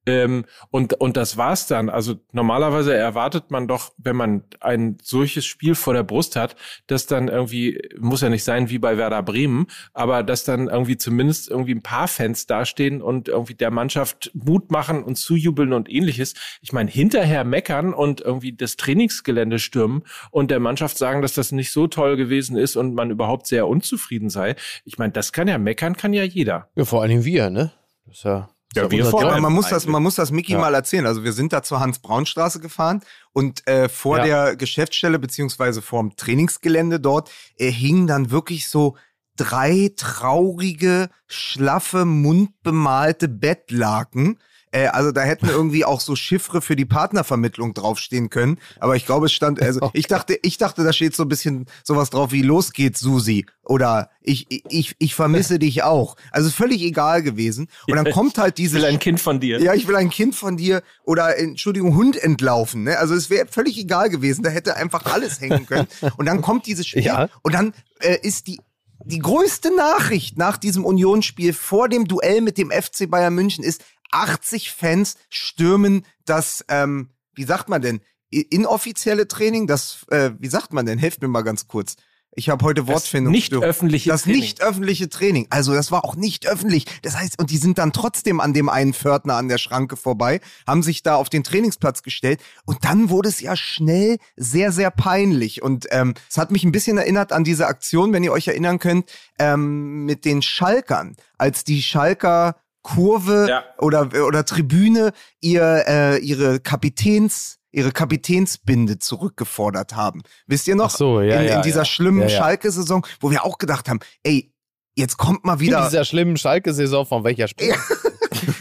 [0.06, 1.90] Ähm, und, und das war's dann.
[1.90, 6.56] Also normalerweise erwartet man doch, wenn man ein solches Spiel vor der Brust hat,
[6.86, 10.96] dass dann irgendwie, muss ja nicht sein wie bei Werder Bremen, aber dass dann irgendwie
[10.96, 15.90] zumindest irgendwie ein paar Fans dastehen und irgendwie der Mannschaft Mut machen und zujubeln und
[15.90, 16.34] ähnliches.
[16.62, 21.52] Ich meine, hinterher meckern und irgendwie das Trainingsgelände stürmen und der Mannschaft sagen, dass das
[21.52, 24.56] nicht so toll gewesen ist und man überhaupt sehr unzufrieden sei.
[24.84, 26.68] Ich meine, das kann ja meckern, kann ja jeder.
[26.76, 27.72] Ja, vor allem wir, ne?
[28.06, 29.42] Das ist ja ja, wir vor allem.
[29.42, 30.58] Man muss das, man muss das Mickey ja.
[30.58, 31.06] mal erzählen.
[31.06, 33.02] Also wir sind da zur Hans-Braun-Straße gefahren
[33.32, 34.24] und äh, vor ja.
[34.24, 38.96] der Geschäftsstelle beziehungsweise vorm Trainingsgelände dort äh, hingen dann wirklich so
[39.36, 44.38] drei traurige, schlaffe, mundbemalte Bettlaken
[44.72, 48.58] äh, also da hätten irgendwie auch so Chiffre für die Partnervermittlung draufstehen können.
[48.80, 51.66] Aber ich glaube, es stand, also ich dachte, ich dachte, da steht so ein bisschen
[51.84, 53.46] sowas drauf wie Los geht's, Susi.
[53.64, 56.16] Oder ich, ich, ich vermisse dich auch.
[56.30, 57.68] Also völlig egal gewesen.
[57.86, 58.78] Und dann kommt halt diese.
[58.78, 59.60] Ich will ein Kind von dir.
[59.60, 60.82] Ja, ich will ein Kind von dir.
[61.04, 62.84] Oder, Entschuldigung, Hund entlaufen.
[62.84, 62.98] Ne?
[62.98, 64.42] Also es wäre völlig egal gewesen.
[64.42, 65.88] Da hätte einfach alles hängen können.
[66.16, 67.04] Und dann kommt dieses Spiel.
[67.04, 67.28] Ja.
[67.42, 68.58] Und dann äh, ist die
[69.04, 73.84] die größte Nachricht nach diesem Unionsspiel vor dem Duell mit dem FC Bayern München ist,
[74.12, 80.72] 80 Fans stürmen das, ähm, wie sagt man denn, inoffizielle Training, das, äh, wie sagt
[80.72, 80.98] man denn?
[80.98, 81.96] Helft mir mal ganz kurz.
[82.32, 83.32] Ich habe heute Wortfindung.
[83.32, 84.40] Das nicht öffentliche Das Training.
[84.40, 85.46] nicht öffentliche Training.
[85.50, 86.84] Also das war auch nicht öffentlich.
[87.02, 90.40] Das heißt, und die sind dann trotzdem an dem einen Pförtner an der Schranke vorbei,
[90.66, 94.92] haben sich da auf den Trainingsplatz gestellt und dann wurde es ja schnell sehr, sehr
[94.92, 95.62] peinlich.
[95.62, 98.78] Und ähm, es hat mich ein bisschen erinnert an diese Aktion, wenn ihr euch erinnern
[98.78, 102.56] könnt, ähm, mit den Schalkern, als die Schalker
[102.94, 103.64] Kurve ja.
[103.78, 110.22] oder, oder Tribüne ihr, äh, ihre Kapitäns ihre Kapitänsbinde zurückgefordert haben.
[110.46, 110.86] Wisst ihr noch?
[110.86, 114.00] Ach so, ja, in, ja, in dieser schlimmen ja, Schalke-Saison, wo wir auch gedacht haben,
[114.22, 114.52] ey,
[114.96, 115.84] jetzt kommt mal wieder.
[115.84, 117.74] In dieser schlimmen Schalke-Saison von welcher Spiel?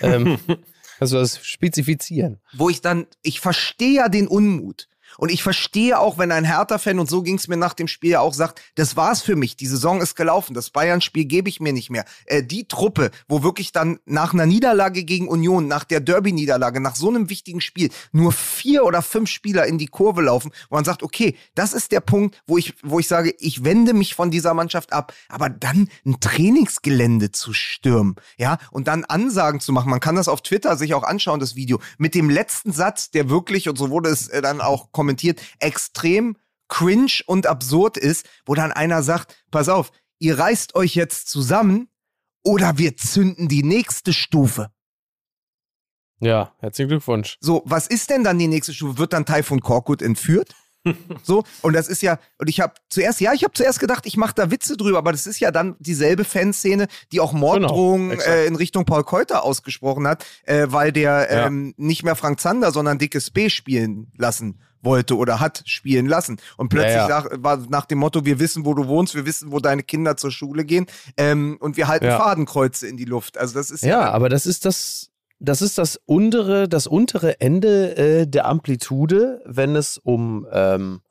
[0.02, 0.38] ähm,
[1.00, 2.42] kannst du das spezifizieren?
[2.54, 4.90] Wo ich dann, ich verstehe ja den Unmut.
[5.18, 8.12] Und ich verstehe auch, wenn ein Hertha-Fan, und so ging es mir nach dem Spiel
[8.12, 11.60] ja auch, sagt, das war's für mich, die Saison ist gelaufen, das Bayern-Spiel gebe ich
[11.60, 12.06] mir nicht mehr.
[12.26, 16.96] Äh, die Truppe, wo wirklich dann nach einer Niederlage gegen Union, nach der Derby-Niederlage, nach
[16.96, 20.86] so einem wichtigen Spiel, nur vier oder fünf Spieler in die Kurve laufen, wo man
[20.86, 24.32] sagt, okay, das ist der Punkt, wo ich, wo ich sage, ich wende mich von
[24.32, 29.90] dieser Mannschaft ab, aber dann ein Trainingsgelände zu stürmen, ja, und dann Ansagen zu machen,
[29.90, 33.30] man kann das auf Twitter sich auch anschauen, das Video, mit dem letzten Satz, der
[33.30, 36.36] wirklich, und so wurde es äh, dann auch kommentiert, kommentiert, extrem
[36.68, 41.88] cringe und absurd ist, wo dann einer sagt, pass auf, ihr reißt euch jetzt zusammen
[42.44, 44.70] oder wir zünden die nächste Stufe.
[46.20, 47.38] Ja, herzlichen Glückwunsch.
[47.40, 48.98] So, was ist denn dann die nächste Stufe?
[48.98, 50.54] Wird dann Typhoon Korkut entführt?
[51.24, 54.18] so, und das ist ja, und ich habe zuerst, ja, ich habe zuerst gedacht, ich
[54.18, 58.24] mache da Witze drüber, aber das ist ja dann dieselbe Fanszene, die auch Morddrohungen genau,
[58.24, 61.48] äh, in Richtung Paul Keuter ausgesprochen hat, äh, weil der ja.
[61.48, 66.38] ähm, nicht mehr Frank Zander, sondern Dickes B spielen lassen wollte oder hat spielen lassen.
[66.58, 67.22] Und plötzlich ja, ja.
[67.22, 70.18] Nach, war nach dem Motto, wir wissen, wo du wohnst, wir wissen, wo deine Kinder
[70.18, 70.88] zur Schule gehen
[71.18, 72.18] ähm, und wir halten ja.
[72.18, 73.38] Fadenkreuze in die Luft.
[73.38, 75.10] Also das ist ja, ja aber das ist das,
[75.40, 81.02] das ist das untere, das untere Ende äh, der Amplitude, wenn es um ähm,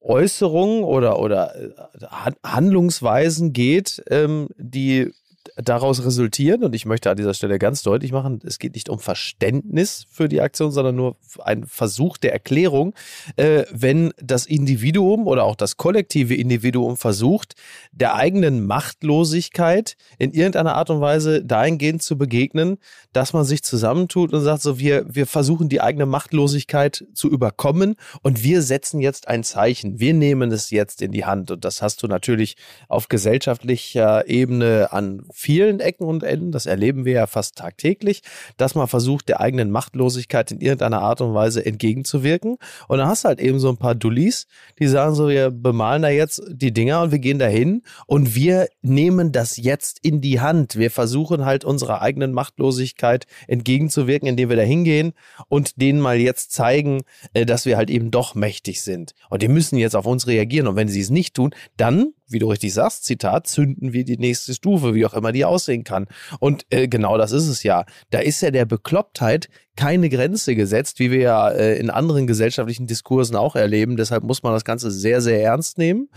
[0.00, 5.12] Äußerungen oder, oder äh, Handlungsweisen geht, ähm, die
[5.56, 8.98] daraus resultieren, und ich möchte an dieser Stelle ganz deutlich machen, es geht nicht um
[8.98, 12.94] Verständnis für die Aktion, sondern nur ein Versuch der Erklärung,
[13.36, 17.54] äh, wenn das Individuum oder auch das kollektive Individuum versucht,
[17.92, 22.76] der eigenen Machtlosigkeit in irgendeiner Art und Weise dahingehend zu begegnen,
[23.14, 27.96] dass man sich zusammentut und sagt, so wir, wir versuchen die eigene Machtlosigkeit zu überkommen
[28.20, 29.98] und wir setzen jetzt ein Zeichen.
[30.00, 31.50] Wir nehmen es jetzt in die Hand.
[31.50, 32.56] Und das hast du natürlich
[32.88, 35.45] auf gesellschaftlicher Ebene an vielen
[35.80, 38.22] Ecken und Enden, das erleben wir ja fast tagtäglich,
[38.56, 42.56] dass man versucht, der eigenen Machtlosigkeit in irgendeiner Art und Weise entgegenzuwirken.
[42.88, 44.46] Und dann hast du halt eben so ein paar Dullis,
[44.78, 48.68] die sagen so, wir bemalen da jetzt die Dinger und wir gehen dahin und wir
[48.82, 50.76] nehmen das jetzt in die Hand.
[50.76, 55.12] Wir versuchen halt unserer eigenen Machtlosigkeit entgegenzuwirken, indem wir da hingehen
[55.48, 59.14] und denen mal jetzt zeigen, äh, dass wir halt eben doch mächtig sind.
[59.30, 60.66] Und die müssen jetzt auf uns reagieren.
[60.66, 64.18] Und wenn sie es nicht tun, dann, wie du richtig sagst, Zitat, zünden wir die
[64.18, 66.06] nächste Stufe, wie auch immer die aussehen kann.
[66.40, 67.84] Und äh, genau das ist es ja.
[68.10, 72.86] Da ist ja der Beklopptheit keine Grenze gesetzt, wie wir ja äh, in anderen gesellschaftlichen
[72.86, 73.96] Diskursen auch erleben.
[73.96, 76.08] Deshalb muss man das Ganze sehr, sehr ernst nehmen.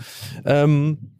[0.46, 1.14] Ähm,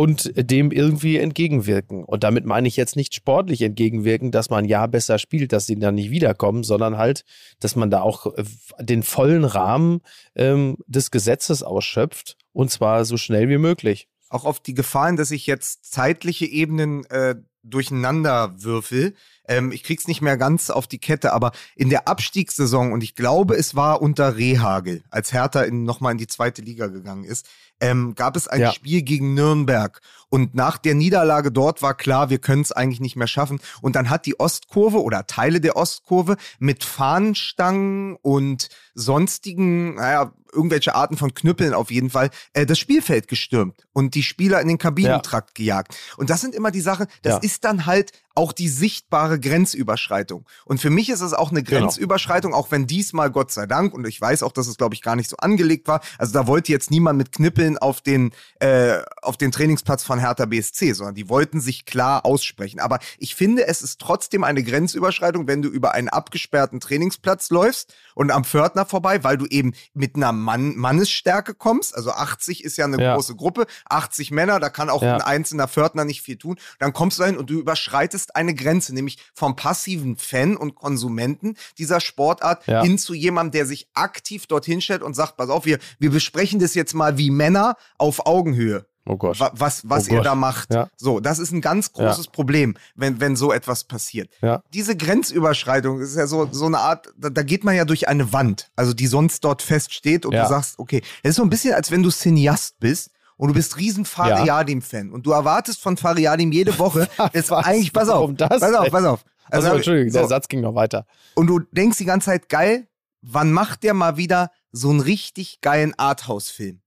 [0.00, 2.04] und dem irgendwie entgegenwirken.
[2.04, 5.78] Und damit meine ich jetzt nicht sportlich entgegenwirken, dass man ja besser spielt, dass sie
[5.78, 7.24] dann nicht wiederkommen, sondern halt,
[7.58, 8.44] dass man da auch äh,
[8.80, 10.00] den vollen Rahmen
[10.36, 14.08] ähm, des Gesetzes ausschöpft und zwar so schnell wie möglich.
[14.30, 19.14] Auch auf die Gefahren, dass ich jetzt zeitliche Ebenen äh, durcheinander würfel.
[19.46, 23.14] Ähm, ich krieg's nicht mehr ganz auf die Kette, aber in der Abstiegssaison, und ich
[23.14, 27.46] glaube, es war unter Rehagel, als Hertha in, nochmal in die zweite Liga gegangen ist,
[27.80, 28.72] ähm, gab es ein ja.
[28.72, 30.00] Spiel gegen Nürnberg.
[30.28, 33.60] Und nach der Niederlage dort war klar, wir können es eigentlich nicht mehr schaffen.
[33.80, 40.94] Und dann hat die Ostkurve oder Teile der Ostkurve mit Fahnenstangen und sonstigen, naja, irgendwelche
[40.94, 44.78] Arten von Knüppeln auf jeden Fall, äh, das Spielfeld gestürmt und die Spieler in den
[44.78, 45.64] Kabinentrakt ja.
[45.64, 45.96] gejagt.
[46.16, 47.38] Und das sind immer die Sachen, das ja.
[47.38, 50.46] ist dann halt auch die sichtbare Grenzüberschreitung.
[50.64, 51.80] Und für mich ist es auch eine genau.
[51.80, 52.62] Grenzüberschreitung, genau.
[52.62, 55.16] auch wenn diesmal Gott sei Dank, und ich weiß auch, dass es, glaube ich, gar
[55.16, 59.36] nicht so angelegt war, also da wollte jetzt niemand mit Knippeln auf den, äh, auf
[59.36, 62.80] den Trainingsplatz von Hertha BSC, sondern die wollten sich klar aussprechen.
[62.80, 67.94] Aber ich finde, es ist trotzdem eine Grenzüberschreitung, wenn du über einen abgesperrten Trainingsplatz läufst
[68.14, 71.94] und am Pförtner vorbei, weil du eben mit einer Mann Mannesstärke kommst.
[71.94, 73.14] Also 80 ist ja eine ja.
[73.14, 75.14] große Gruppe, 80 Männer, da kann auch ja.
[75.14, 76.56] ein einzelner Pförtner nicht viel tun.
[76.78, 81.56] Dann kommst du dahin und du überschreitest eine Grenze, nämlich vom passiven Fan und Konsumenten
[81.78, 82.82] dieser Sportart ja.
[82.82, 86.60] hin zu jemandem, der sich aktiv dorthin stellt und sagt, pass auf, wir, wir besprechen
[86.60, 88.86] das jetzt mal wie Männer auf Augenhöhe.
[89.06, 89.40] Oh Gott.
[89.54, 90.72] Was, was oh ihr da macht.
[90.72, 90.88] Ja.
[90.96, 92.30] So, das ist ein ganz großes ja.
[92.32, 94.30] Problem, wenn, wenn so etwas passiert.
[94.42, 94.62] Ja.
[94.72, 98.32] Diese Grenzüberschreitung ist ja so, so eine Art, da, da geht man ja durch eine
[98.32, 101.74] Wand, also die sonst dort feststeht und du sagst, okay, es ist so ein bisschen,
[101.74, 106.52] als wenn du Cineast bist und du bist riesen Fariadim-Fan und du erwartest von Fariadim
[106.52, 109.24] jede Woche, ist eigentlich, pass auf, pass auf, pass auf.
[109.50, 110.18] Also, also Entschuldigung, so.
[110.18, 111.06] der Satz ging noch weiter.
[111.34, 112.86] Und du denkst die ganze Zeit, geil,
[113.22, 116.80] wann macht der mal wieder so einen richtig geilen Arthouse-Film?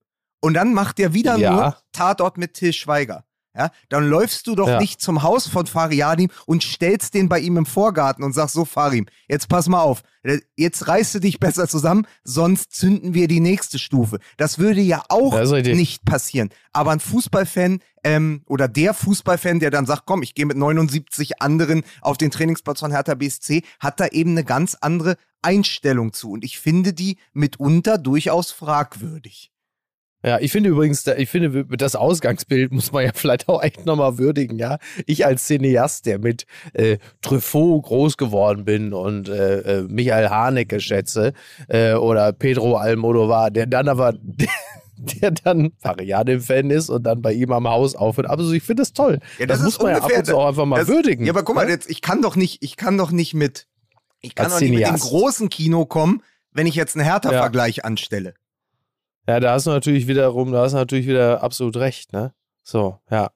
[0.44, 1.52] Und dann macht der wieder ja.
[1.52, 3.24] nur Tatort mit Till Schweiger
[3.56, 4.80] ja, dann läufst du doch ja.
[4.80, 8.66] nicht zum Haus von Fariadim und stellst den bei ihm im Vorgarten und sagst so,
[8.66, 10.02] Farim, jetzt pass mal auf,
[10.56, 14.18] jetzt reißt du dich besser zusammen, sonst zünden wir die nächste Stufe.
[14.38, 16.50] Das würde ja auch nicht passieren.
[16.72, 21.40] Aber ein Fußballfan ähm, oder der Fußballfan, der dann sagt, komm, ich gehe mit 79
[21.40, 26.32] anderen auf den Trainingsplatz von Hertha BSC, hat da eben eine ganz andere Einstellung zu.
[26.32, 29.53] Und ich finde die mitunter durchaus fragwürdig.
[30.26, 34.18] Ja, ich finde übrigens, ich finde, das Ausgangsbild muss man ja vielleicht auch echt nochmal
[34.18, 34.78] würdigen, ja.
[35.06, 40.80] Ich als Cineast, der mit äh, Truffaut groß geworden bin und äh, äh Michael Haneke
[40.80, 41.34] schätze,
[41.68, 44.14] äh, oder Pedro Almodovar, der dann aber,
[44.96, 48.28] der dann Variade-Fan ist und dann bei ihm am Haus aufhört.
[48.28, 49.20] Aber also ich finde das toll.
[49.40, 51.26] Ja, das, das muss man ungefähr, ja ab und zu auch einfach mal das, würdigen.
[51.26, 51.72] Ja, aber guck mal, ne?
[51.72, 53.68] jetzt, ich kann doch nicht, ich kann doch nicht mit,
[54.22, 57.84] ich kann doch nicht mit dem großen Kino kommen, wenn ich jetzt einen Hertha-Vergleich ja.
[57.84, 58.36] anstelle.
[59.28, 62.34] Ja, da hast du natürlich wiederum, da hast du natürlich wieder absolut recht, ne?
[62.64, 63.32] So, ja.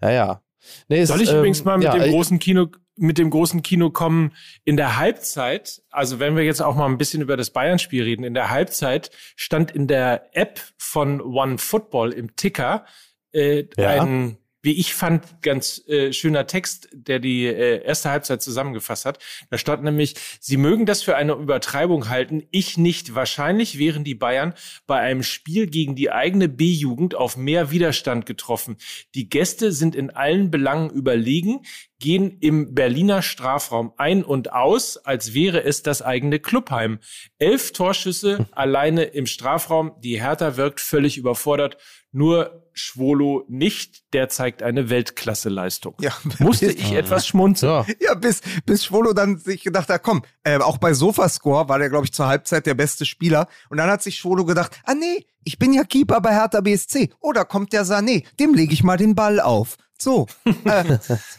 [0.00, 0.42] Ja, ja.
[0.88, 3.62] Nee, Soll ich ähm, übrigens mal mit ja, dem äh, großen Kino, mit dem großen
[3.62, 4.32] Kino kommen?
[4.64, 8.24] In der Halbzeit, also wenn wir jetzt auch mal ein bisschen über das Bayern-Spiel reden,
[8.24, 12.84] in der Halbzeit stand in der App von One Football im Ticker
[13.32, 14.02] äh, ja.
[14.02, 19.18] ein wie ich fand, ganz äh, schöner Text, der die äh, erste Halbzeit zusammengefasst hat.
[19.50, 23.14] Da stand nämlich, Sie mögen das für eine Übertreibung halten, ich nicht.
[23.14, 24.54] Wahrscheinlich wären die Bayern
[24.86, 28.76] bei einem Spiel gegen die eigene B-Jugend auf mehr Widerstand getroffen.
[29.14, 31.60] Die Gäste sind in allen Belangen überlegen,
[32.00, 36.98] gehen im Berliner Strafraum ein und aus, als wäre es das eigene Clubheim.
[37.38, 39.92] Elf Torschüsse alleine im Strafraum.
[40.00, 41.76] Die Hertha wirkt völlig überfordert.
[42.10, 45.94] Nur Schwolo nicht, der zeigt eine Weltklasse-Leistung.
[46.00, 47.84] Ja, Musste ich etwas schmunzeln.
[47.86, 51.78] Ja, ja bis, bis Schwolo dann sich gedacht hat, komm, äh, auch bei Sofascore war
[51.78, 53.48] der, glaube ich, zur Halbzeit der beste Spieler.
[53.68, 57.10] Und dann hat sich Schwolo gedacht, ah nee, ich bin ja Keeper bei Hertha BSC.
[57.20, 59.76] Oh, da kommt der Sané, dem lege ich mal den Ball auf.
[60.00, 60.26] So.
[60.64, 60.98] äh,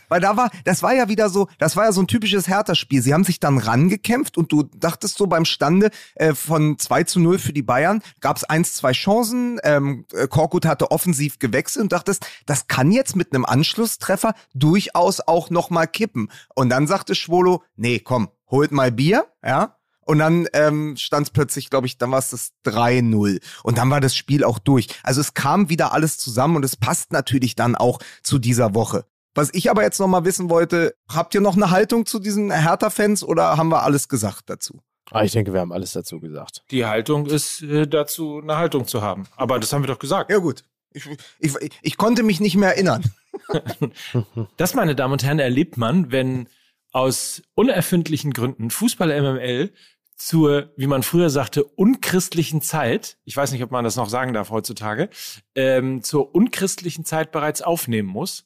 [0.10, 3.02] weil da war, das war ja wieder so, das war ja so ein typisches Hertha-Spiel.
[3.02, 7.20] Sie haben sich dann rangekämpft und du dachtest so beim Stande äh, von 2 zu
[7.20, 11.92] 0 für die Bayern, gab es eins, zwei Chancen, ähm, Korkut hatte offensiv gewechselt und
[11.94, 16.30] dachtest, das kann jetzt mit einem Anschlusstreffer durchaus auch nochmal kippen.
[16.56, 19.79] Und dann sagte Schwolo, nee, komm, holt mal Bier, ja,
[20.10, 23.40] und dann ähm, stand es plötzlich, glaube ich, dann war es das 3-0.
[23.62, 24.88] Und dann war das Spiel auch durch.
[25.04, 29.06] Also es kam wieder alles zusammen und es passt natürlich dann auch zu dieser Woche.
[29.36, 33.24] Was ich aber jetzt nochmal wissen wollte, habt ihr noch eine Haltung zu diesen Hertha-Fans
[33.24, 34.82] oder haben wir alles gesagt dazu?
[35.12, 36.64] Ah, ich denke, wir haben alles dazu gesagt.
[36.72, 39.28] Die Haltung ist äh, dazu, eine Haltung zu haben.
[39.38, 40.32] Aber das haben wir doch gesagt.
[40.32, 40.64] Ja, gut.
[40.92, 43.04] Ich, ich, ich konnte mich nicht mehr erinnern.
[44.58, 46.48] das, meine Damen und Herren, erlebt man, wenn
[46.92, 49.72] aus unerfindlichen Gründen Fußball MML
[50.20, 54.34] zur, wie man früher sagte, unchristlichen Zeit, ich weiß nicht, ob man das noch sagen
[54.34, 55.10] darf heutzutage,
[55.56, 58.46] ähm, zur unchristlichen Zeit bereits aufnehmen muss.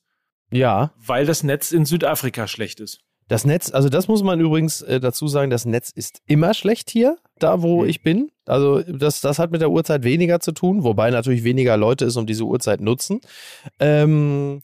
[0.51, 0.93] Ja.
[0.97, 2.99] Weil das Netz in Südafrika schlecht ist.
[3.27, 6.91] Das Netz, also das muss man übrigens äh, dazu sagen, das Netz ist immer schlecht
[6.91, 7.89] hier, da wo mhm.
[7.89, 8.31] ich bin.
[8.45, 12.17] Also das, das hat mit der Uhrzeit weniger zu tun, wobei natürlich weniger Leute es
[12.17, 13.21] um diese Uhrzeit nutzen.
[13.79, 14.62] Ähm,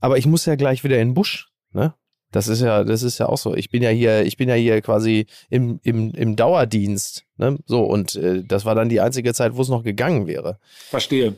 [0.00, 1.50] aber ich muss ja gleich wieder in den Busch.
[1.72, 1.94] Ne?
[2.30, 3.54] Das ist ja, das ist ja auch so.
[3.54, 7.24] Ich bin ja hier, ich bin ja hier quasi im, im, im Dauerdienst.
[7.38, 7.58] Ne?
[7.66, 10.58] So, und äh, das war dann die einzige Zeit, wo es noch gegangen wäre.
[10.90, 11.36] Verstehe.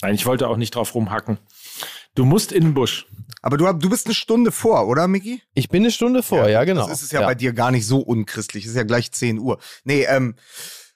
[0.00, 1.38] Nein, ich wollte auch nicht drauf rumhacken.
[2.14, 3.06] Du musst in den Busch.
[3.40, 5.42] Aber du, du bist eine Stunde vor, oder, Miki?
[5.54, 6.86] Ich bin eine Stunde vor, ja, ja genau.
[6.88, 8.64] Das ist ja, ja, bei dir gar nicht so unchristlich.
[8.64, 9.58] Es ist ja gleich 10 Uhr.
[9.84, 10.36] Nee, ähm.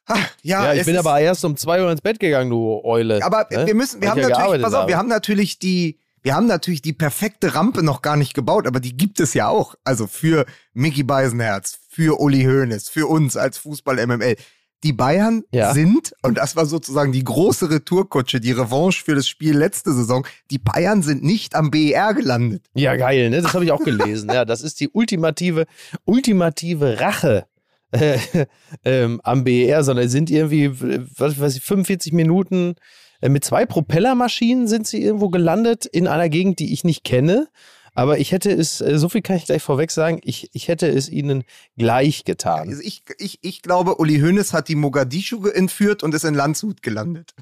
[0.09, 3.25] Ah, ja, ja, ich bin aber erst um 2 Uhr ins Bett gegangen, du Eule.
[3.25, 3.67] Aber ne?
[3.67, 6.93] wir müssen, wir haben natürlich, pass auf, wir haben natürlich die, wir haben natürlich die
[6.93, 9.77] perfekte Rampe noch gar nicht gebaut, aber die gibt es ja auch.
[9.85, 14.35] Also für Mickey Beisenherz, für Uli Hoeneß, für uns als Fußball-MML.
[14.83, 15.73] Die Bayern ja.
[15.73, 20.27] sind, und das war sozusagen die große Retourkutsche, die Revanche für das Spiel letzte Saison,
[20.51, 22.65] die Bayern sind nicht am BER gelandet.
[22.75, 23.41] Ja, geil, ne?
[23.41, 24.29] Das habe ich auch gelesen.
[24.29, 25.67] ja, das ist die ultimative,
[26.07, 27.47] ultimative Rache
[27.93, 28.19] äh,
[28.85, 30.73] ähm, am BER, sondern sind irgendwie,
[31.17, 36.29] was weiß ich, 45 Minuten äh, mit zwei Propellermaschinen sind sie irgendwo gelandet in einer
[36.29, 37.49] Gegend, die ich nicht kenne.
[37.95, 40.87] Aber ich hätte es, äh, so viel kann ich gleich vorweg sagen, ich, ich hätte
[40.87, 41.45] es ihnen
[41.79, 42.69] gleich getan.
[42.69, 46.83] Also ich, ich, ich glaube, Uli Hoeneß hat die Mogadischu entführt und ist in Landshut
[46.83, 47.35] gelandet.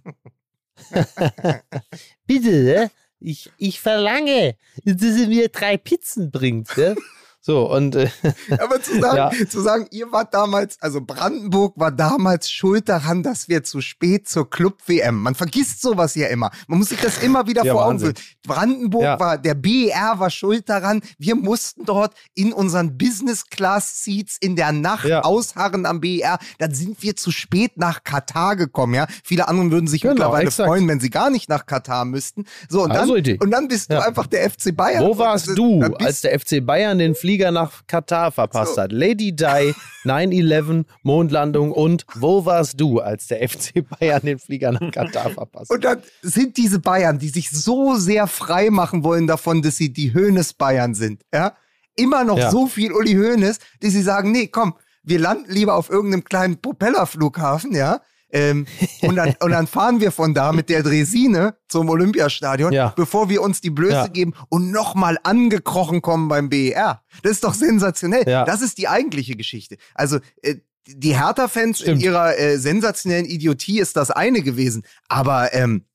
[2.27, 2.90] Bitte, ne?
[3.18, 6.77] ich, ich verlange, dass sie mir drei Pizzen bringt.
[6.77, 6.94] Ne?
[7.46, 7.94] So, und.
[7.94, 8.09] Äh,
[8.59, 9.48] Aber zu sagen, ja.
[9.48, 14.26] zu sagen, ihr wart damals, also Brandenburg war damals schuld daran, dass wir zu spät
[14.26, 15.20] zur Club-WM.
[15.20, 16.50] Man vergisst sowas ja immer.
[16.68, 18.14] Man muss sich das immer wieder ja, vor Augen führen.
[18.46, 19.20] Brandenburg ja.
[19.20, 21.02] war, der BER war schuld daran.
[21.18, 26.38] Wir mussten dort in unseren Business-Class-Seats in der Nacht ausharren am BER.
[26.59, 29.07] Dann sind wir zu spät nach Katar gekommen, ja.
[29.22, 30.66] Viele anderen würden sich genau, mittlerweile exakt.
[30.66, 32.46] freuen, wenn sie gar nicht nach Katar müssten.
[32.70, 35.04] So, und also dann, und dann bist du einfach der FC Bayern.
[35.04, 38.83] Wo warst du, als der FC Bayern den Flieger Flieger nach Katar verpasst so.
[38.83, 38.92] hat.
[38.92, 44.92] Lady Di, 9-11, Mondlandung und wo warst du, als der FC Bayern den Flieger nach
[44.92, 45.75] Katar verpasst hat?
[45.75, 49.92] Und dann sind diese Bayern, die sich so sehr frei machen wollen davon, dass sie
[49.92, 51.55] die Höhnes Bayern sind, ja,
[51.97, 52.53] immer noch ja.
[52.53, 56.61] so viel Uli Höhnes, die sie sagen, nee, komm, wir landen lieber auf irgendeinem kleinen
[56.61, 58.01] Propellerflughafen, ja,
[58.35, 58.66] ähm,
[59.03, 62.92] und, dann, und dann fahren wir von da mit der Dresine zum Olympiastadion, ja.
[62.97, 64.07] bevor wir uns die Blöße ja.
[64.09, 67.03] geben und nochmal angekrochen kommen beim BER.
[67.23, 68.29] Das ist doch sensationell.
[68.29, 68.44] Ja.
[68.44, 69.77] Das ist die eigentliche Geschichte.
[69.94, 74.83] Also, äh, die Hertha-Fans in ihrer äh, sensationellen Idiotie ist das eine gewesen.
[75.09, 75.87] Aber ähm,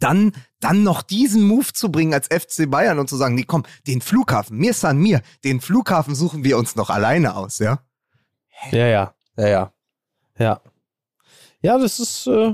[0.00, 3.62] dann, dann noch diesen Move zu bringen als FC Bayern und zu sagen, nee, komm,
[3.86, 7.80] den Flughafen, mir san mir, den Flughafen suchen wir uns noch alleine aus, ja?
[8.70, 9.72] Ja, ja, ja, ja.
[10.38, 10.60] Ja.
[11.64, 12.52] Ja, das ist äh,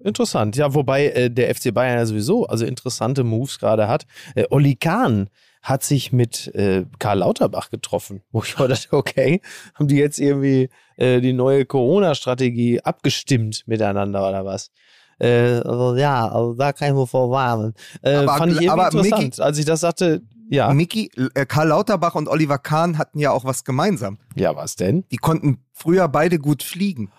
[0.00, 0.56] interessant.
[0.56, 4.06] Ja, wobei äh, der FC Bayern ja sowieso also interessante Moves gerade hat.
[4.34, 5.30] Äh, Oli Kahn
[5.62, 9.40] hat sich mit äh, Karl Lauterbach getroffen, wo ich dachte, okay,
[9.74, 14.72] haben die jetzt irgendwie äh, die neue Corona-Strategie abgestimmt miteinander oder was?
[15.20, 17.74] Äh, also, ja, also da kann ich mir vorwarnen.
[18.02, 20.22] Äh, aber, fand ich irgendwie interessant, Mickey, als ich das sagte.
[20.48, 20.74] Ja.
[20.74, 24.18] Mickey, äh, Karl Lauterbach und Oliver Kahn hatten ja auch was gemeinsam.
[24.34, 25.04] Ja, was denn?
[25.12, 27.12] Die konnten früher beide gut fliegen.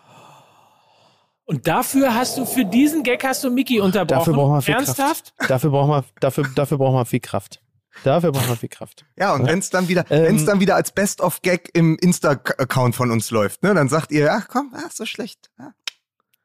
[1.52, 4.20] Und dafür hast du, für diesen Gag hast du Mickey unterbrochen.
[4.20, 5.36] Dafür braucht man viel Ernsthaft?
[5.36, 5.52] Kraft.
[5.52, 7.62] Dafür braucht man, dafür, dafür braucht man viel Kraft.
[8.06, 9.04] Dafür braucht man viel Kraft.
[9.18, 9.48] Ja, und ja?
[9.48, 13.32] wenn es dann wieder, ähm, wenn es dann wieder als Best-of-Gag im Insta-Account von uns
[13.32, 15.52] läuft, ne, dann sagt ihr, ach komm, ach, so schlecht.
[15.60, 15.74] Ja.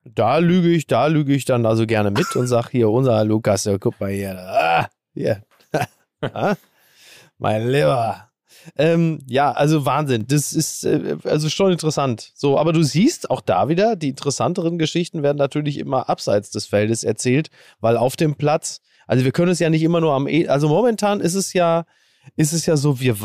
[0.05, 3.65] Da lüge ich, da lüge ich dann also gerne mit und sag hier, unser Lukas,
[3.65, 5.41] ja, guck mal hier, ah, hier.
[7.39, 8.29] mein Lieber.
[8.77, 10.27] Ähm, ja, also Wahnsinn.
[10.27, 12.33] Das ist äh, also schon interessant.
[12.35, 16.67] So, aber du siehst auch da wieder, die interessanteren Geschichten werden natürlich immer abseits des
[16.67, 17.49] Feldes erzählt,
[17.81, 20.69] weil auf dem Platz Also wir können es ja nicht immer nur am, e also
[20.69, 21.85] momentan ist es ja,
[22.35, 23.17] ist es ja so, wir,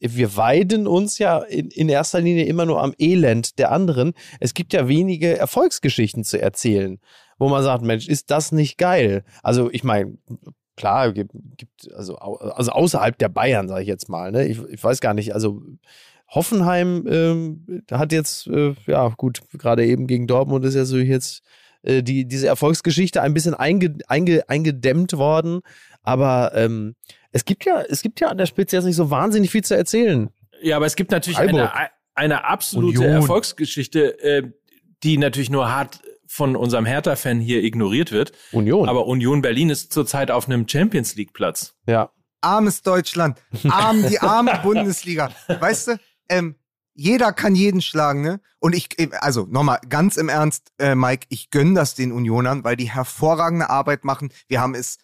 [0.00, 4.14] wir weiden uns ja in, in erster Linie immer nur am Elend der anderen.
[4.40, 6.98] Es gibt ja wenige Erfolgsgeschichten zu erzählen,
[7.38, 9.24] wo man sagt, Mensch, ist das nicht geil?
[9.42, 10.16] Also ich meine,
[10.76, 14.46] klar, gibt, gibt also, also außerhalb der Bayern, sage ich jetzt mal, ne?
[14.46, 15.62] Ich, ich weiß gar nicht, also
[16.28, 21.42] Hoffenheim ähm, hat jetzt, äh, ja gut, gerade eben gegen Dortmund ist ja so jetzt
[21.82, 25.60] äh, die, diese Erfolgsgeschichte ein bisschen einge, einge, eingedämmt worden.
[26.02, 26.96] Aber ähm,
[27.32, 29.76] es gibt ja, es gibt ja an der Spitze jetzt nicht so wahnsinnig viel zu
[29.76, 30.30] erzählen.
[30.62, 31.70] Ja, aber es gibt natürlich eine,
[32.14, 33.14] eine absolute Union.
[33.14, 34.42] Erfolgsgeschichte, äh,
[35.02, 38.32] die natürlich nur hart von unserem Hertha-Fan hier ignoriert wird.
[38.52, 38.88] Union.
[38.88, 41.74] Aber Union Berlin ist zurzeit auf einem Champions League-Platz.
[41.86, 42.10] Ja.
[42.40, 43.38] Armes Deutschland,
[43.68, 45.30] arm, die arme Bundesliga.
[45.48, 46.56] Weißt du, ähm,
[46.94, 48.40] jeder kann jeden schlagen, ne?
[48.58, 48.88] Und ich,
[49.20, 53.68] also nochmal ganz im Ernst, äh, Mike, ich gönne das den Unionern, weil die hervorragende
[53.68, 54.32] Arbeit machen.
[54.48, 54.98] Wir haben es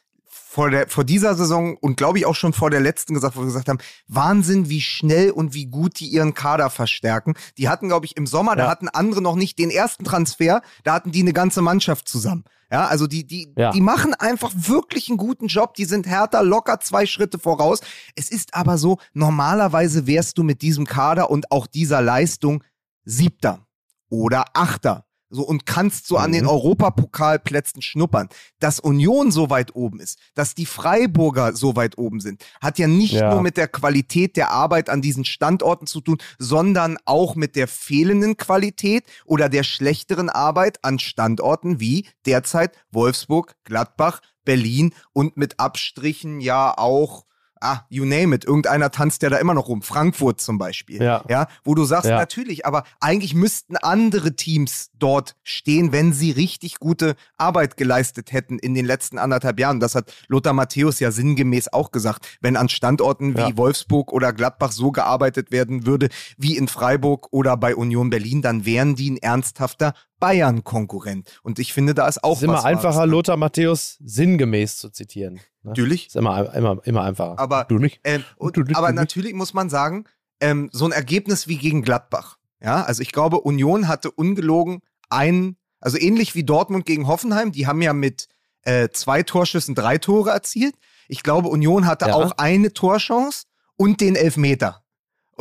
[0.52, 3.40] vor, der, vor dieser Saison und glaube ich auch schon vor der letzten gesagt, wo
[3.40, 7.32] wir gesagt haben, Wahnsinn, wie schnell und wie gut die ihren Kader verstärken.
[7.56, 8.56] Die hatten, glaube ich, im Sommer, ja.
[8.56, 12.44] da hatten andere noch nicht den ersten Transfer, da hatten die eine ganze Mannschaft zusammen.
[12.70, 13.70] Ja, also die, die, ja.
[13.70, 15.72] die machen einfach wirklich einen guten Job.
[15.74, 17.80] Die sind härter, locker zwei Schritte voraus.
[18.14, 22.62] Es ist aber so, normalerweise wärst du mit diesem Kader und auch dieser Leistung
[23.04, 23.66] Siebter
[24.10, 26.24] oder Achter so und kannst so mhm.
[26.24, 26.50] an den mhm.
[26.50, 28.28] Europapokalplätzen schnuppern.
[28.60, 32.86] Dass Union so weit oben ist, dass die Freiburger so weit oben sind, hat ja
[32.86, 33.32] nicht ja.
[33.32, 37.66] nur mit der Qualität der Arbeit an diesen Standorten zu tun, sondern auch mit der
[37.66, 45.58] fehlenden Qualität oder der schlechteren Arbeit an Standorten wie derzeit Wolfsburg, Gladbach, Berlin und mit
[45.58, 47.24] Abstrichen ja auch
[47.62, 49.82] ah, you name it, irgendeiner tanzt ja da immer noch rum.
[49.82, 51.02] Frankfurt zum Beispiel.
[51.02, 51.24] Ja.
[51.28, 52.16] ja wo du sagst, ja.
[52.16, 58.58] natürlich, aber eigentlich müssten andere Teams dort stehen, wenn sie richtig gute Arbeit geleistet hätten
[58.58, 59.80] in den letzten anderthalb Jahren.
[59.80, 62.38] Das hat Lothar Matthäus ja sinngemäß auch gesagt.
[62.40, 63.56] Wenn an Standorten wie ja.
[63.56, 68.64] Wolfsburg oder Gladbach so gearbeitet werden würde wie in Freiburg oder bei Union Berlin, dann
[68.66, 71.40] wären die ein ernsthafter Bayern-Konkurrent.
[71.42, 72.42] Und ich finde, da ist auch was.
[72.42, 73.12] Ist immer einfacher, was, ne?
[73.12, 75.34] Lothar Matthäus sinngemäß zu zitieren.
[75.34, 75.40] Ne?
[75.64, 76.06] Natürlich.
[76.06, 77.40] Ist immer, immer, immer einfacher.
[77.40, 78.00] Aber, du nicht.
[78.04, 80.04] Ähm, und, du, du, aber natürlich muss man sagen,
[80.40, 82.38] ähm, so ein Ergebnis wie gegen Gladbach.
[82.60, 87.66] Ja, also ich glaube, Union hatte ungelogen einen, also ähnlich wie Dortmund gegen Hoffenheim, die
[87.66, 88.28] haben ja mit
[88.62, 90.76] äh, zwei Torschüssen drei Tore erzielt.
[91.08, 92.14] Ich glaube, Union hatte ja.
[92.14, 93.46] auch eine Torchance
[93.76, 94.81] und den Elfmeter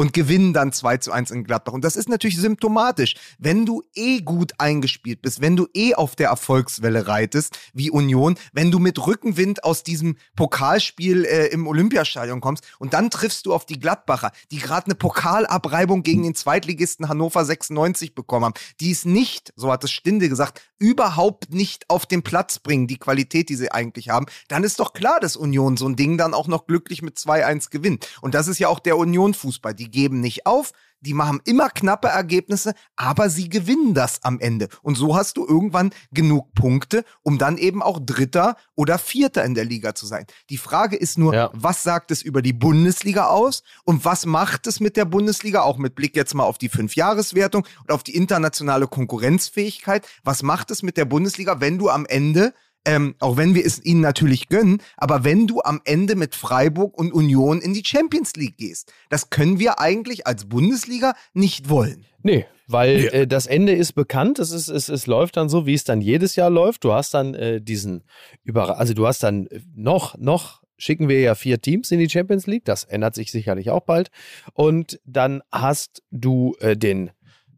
[0.01, 1.73] und gewinnen dann 2 zu 1 in Gladbach.
[1.73, 3.13] Und das ist natürlich symptomatisch.
[3.37, 8.35] Wenn du eh gut eingespielt bist, wenn du eh auf der Erfolgswelle reitest, wie Union,
[8.51, 13.53] wenn du mit Rückenwind aus diesem Pokalspiel äh, im Olympiastadion kommst und dann triffst du
[13.53, 18.89] auf die Gladbacher, die gerade eine Pokalabreibung gegen den Zweitligisten Hannover 96 bekommen haben, die
[18.89, 23.49] es nicht, so hat es Stinde gesagt, überhaupt nicht auf den Platz bringen, die Qualität,
[23.49, 26.47] die sie eigentlich haben, dann ist doch klar, dass Union so ein Ding dann auch
[26.47, 28.07] noch glücklich mit 2-1 gewinnt.
[28.21, 29.75] Und das ist ja auch der Union-Fußball.
[29.75, 30.71] Die geben nicht auf,
[31.01, 34.69] die machen immer knappe Ergebnisse, aber sie gewinnen das am Ende.
[34.83, 39.55] Und so hast du irgendwann genug Punkte, um dann eben auch Dritter oder Vierter in
[39.55, 40.25] der Liga zu sein.
[40.49, 41.49] Die Frage ist nur, ja.
[41.53, 45.77] was sagt es über die Bundesliga aus und was macht es mit der Bundesliga, auch
[45.77, 50.07] mit Blick jetzt mal auf die Fünfjahreswertung und auf die internationale Konkurrenzfähigkeit.
[50.23, 52.53] Was macht es mit der Bundesliga, wenn du am Ende
[52.85, 56.97] ähm, auch wenn wir es ihnen natürlich gönnen, aber wenn du am Ende mit Freiburg
[56.97, 62.05] und Union in die Champions League gehst, das können wir eigentlich als Bundesliga nicht wollen.
[62.23, 63.11] Nee, weil ja.
[63.11, 64.39] äh, das Ende ist bekannt.
[64.39, 66.83] Es, ist, es, es läuft dann so, wie es dann jedes Jahr läuft.
[66.83, 68.03] Du hast dann äh, diesen
[68.43, 72.47] Über also du hast dann noch, noch schicken wir ja vier Teams in die Champions
[72.47, 72.65] League.
[72.65, 74.09] Das ändert sich sicherlich auch bald.
[74.53, 77.11] Und dann hast du äh, den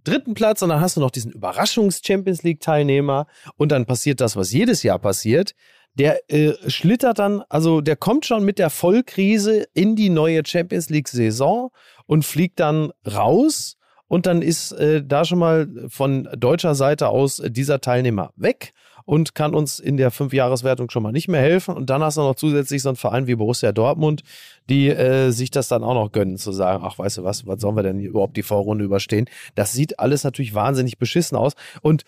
[0.03, 3.27] dritten Platz und dann hast du noch diesen Überraschungs-Champions League-Teilnehmer
[3.57, 5.53] und dann passiert das, was jedes Jahr passiert.
[5.95, 10.89] Der äh, schlittert dann, also der kommt schon mit der Vollkrise in die neue Champions
[10.89, 11.69] League-Saison
[12.07, 13.77] und fliegt dann raus
[14.07, 18.73] und dann ist äh, da schon mal von deutscher Seite aus dieser Teilnehmer weg
[19.05, 21.75] und kann uns in der Fünfjahreswertung schon mal nicht mehr helfen.
[21.75, 24.23] Und dann hast du noch zusätzlich so einen Verein wie Borussia Dortmund,
[24.69, 27.61] die äh, sich das dann auch noch gönnen, zu sagen, ach, weißt du was, was
[27.61, 29.29] sollen wir denn überhaupt die Vorrunde überstehen?
[29.55, 31.53] Das sieht alles natürlich wahnsinnig beschissen aus.
[31.81, 32.03] Und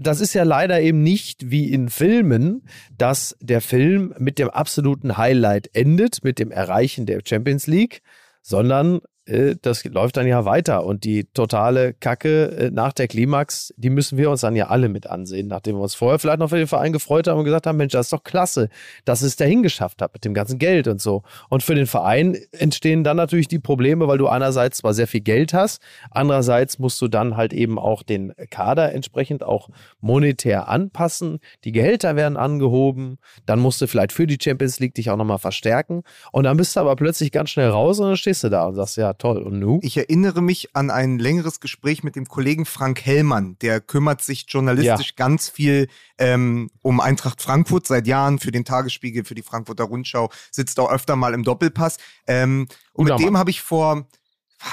[0.00, 2.62] das ist ja leider eben nicht wie in Filmen,
[2.96, 8.00] dass der Film mit dem absoluten Highlight endet, mit dem Erreichen der Champions League,
[8.40, 13.88] sondern das läuft dann ja weiter und die totale Kacke äh, nach der Klimax, die
[13.88, 16.58] müssen wir uns dann ja alle mit ansehen, nachdem wir uns vorher vielleicht noch für
[16.58, 18.68] den Verein gefreut haben und gesagt haben, Mensch, das ist doch klasse,
[19.06, 21.22] dass es dahin geschafft hat mit dem ganzen Geld und so.
[21.48, 25.22] Und für den Verein entstehen dann natürlich die Probleme, weil du einerseits zwar sehr viel
[25.22, 29.70] Geld hast, andererseits musst du dann halt eben auch den Kader entsprechend auch
[30.00, 33.16] monetär anpassen, die Gehälter werden angehoben,
[33.46, 36.76] dann musst du vielleicht für die Champions League dich auch nochmal verstärken und dann bist
[36.76, 39.38] du aber plötzlich ganz schnell raus und dann stehst du da und sagst, ja, toll.
[39.38, 39.78] Und nu?
[39.82, 43.56] Ich erinnere mich an ein längeres Gespräch mit dem Kollegen Frank Hellmann.
[43.60, 45.14] Der kümmert sich journalistisch ja.
[45.16, 45.88] ganz viel
[46.18, 50.90] ähm, um Eintracht Frankfurt seit Jahren für den Tagesspiegel, für die Frankfurter Rundschau, sitzt auch
[50.90, 51.98] öfter mal im Doppelpass.
[52.26, 54.06] Ähm, und mit dem habe ich vor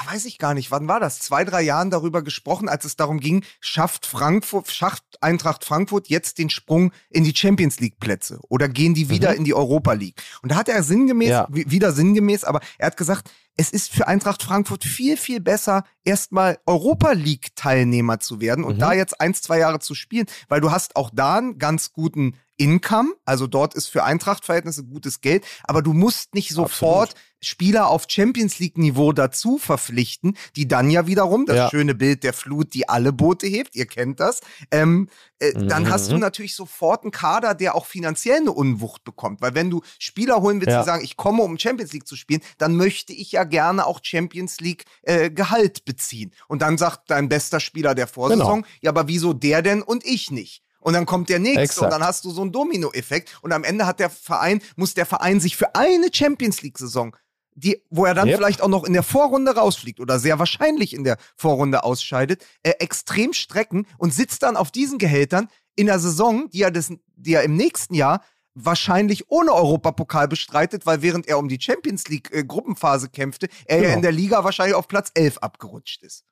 [0.08, 1.20] weiß ich gar nicht, wann war das?
[1.20, 6.38] Zwei, drei Jahren darüber gesprochen, als es darum ging, schafft Frankfurt, schafft Eintracht Frankfurt jetzt
[6.38, 9.38] den Sprung in die Champions League Plätze oder gehen die wieder mhm.
[9.38, 10.22] in die Europa League?
[10.42, 11.48] Und da hat er sinngemäß, ja.
[11.50, 16.60] wieder sinngemäß, aber er hat gesagt, es ist für Eintracht Frankfurt viel, viel besser, erstmal
[16.66, 18.80] Europa League Teilnehmer zu werden und mhm.
[18.80, 22.38] da jetzt eins, zwei Jahre zu spielen, weil du hast auch da einen ganz guten
[22.58, 27.31] Income, also dort ist für Eintracht-Verhältnisse gutes Geld, aber du musst nicht sofort Absolut.
[27.42, 31.70] Spieler auf Champions League-Niveau dazu verpflichten, die dann ja wiederum, das ja.
[31.70, 35.68] schöne Bild der Flut, die alle Boote hebt, ihr kennt das, ähm, äh, mhm.
[35.68, 39.42] dann hast du natürlich sofort einen Kader, der auch finanziell eine Unwucht bekommt.
[39.42, 40.82] Weil wenn du Spieler holen willst, ja.
[40.82, 44.00] die sagen, ich komme, um Champions League zu spielen, dann möchte ich ja gerne auch
[44.04, 46.32] Champions League äh, Gehalt beziehen.
[46.48, 48.68] Und dann sagt dein bester Spieler der Vorsaison, genau.
[48.82, 50.64] ja, aber wieso der denn und ich nicht?
[50.82, 51.86] Und dann kommt der nächste Exakt.
[51.86, 53.38] und dann hast du so einen Domino-Effekt.
[53.42, 57.16] Und am Ende hat der Verein, muss der Verein sich für eine Champions League-Saison,
[57.54, 58.38] die, wo er dann yep.
[58.38, 62.72] vielleicht auch noch in der Vorrunde rausfliegt oder sehr wahrscheinlich in der Vorrunde ausscheidet, äh,
[62.80, 67.34] extrem strecken und sitzt dann auf diesen Gehältern in der Saison, die er, des, die
[67.34, 68.24] er im nächsten Jahr
[68.54, 73.78] wahrscheinlich ohne Europapokal bestreitet, weil während er um die Champions League äh, Gruppenphase kämpfte, er
[73.78, 73.90] genau.
[73.90, 76.26] ja in der Liga wahrscheinlich auf Platz 11 abgerutscht ist.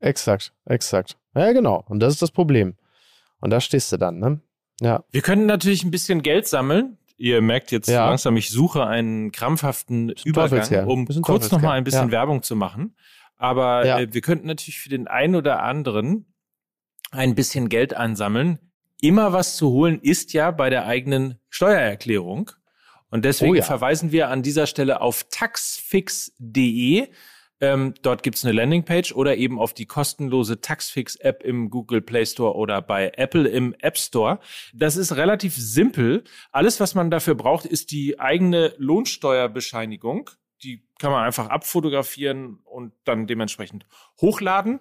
[0.00, 1.16] Exakt, exakt.
[1.34, 1.84] Ja, genau.
[1.88, 2.74] Und das ist das Problem.
[3.40, 4.40] Und da stehst du dann, ne?
[4.80, 5.04] Ja.
[5.10, 6.98] Wir können natürlich ein bisschen Geld sammeln.
[7.16, 8.06] Ihr merkt jetzt ja.
[8.06, 12.10] langsam, ich suche einen krampfhaften Übergang, um kurz noch mal ein bisschen ja.
[12.10, 12.96] Werbung zu machen.
[13.36, 14.00] Aber ja.
[14.00, 16.34] äh, wir könnten natürlich für den einen oder anderen
[17.10, 18.58] ein bisschen Geld ansammeln.
[19.00, 22.50] Immer was zu holen ist ja bei der eigenen Steuererklärung.
[23.10, 23.62] Und deswegen oh ja.
[23.62, 27.08] verweisen wir an dieser Stelle auf taxfix.de.
[27.64, 32.26] Ähm, dort gibt es eine Landingpage oder eben auf die kostenlose Taxfix-App im Google Play
[32.26, 34.38] Store oder bei Apple im App Store.
[34.74, 36.24] Das ist relativ simpel.
[36.52, 40.28] Alles, was man dafür braucht, ist die eigene Lohnsteuerbescheinigung.
[40.62, 43.86] Die kann man einfach abfotografieren und dann dementsprechend
[44.20, 44.80] hochladen.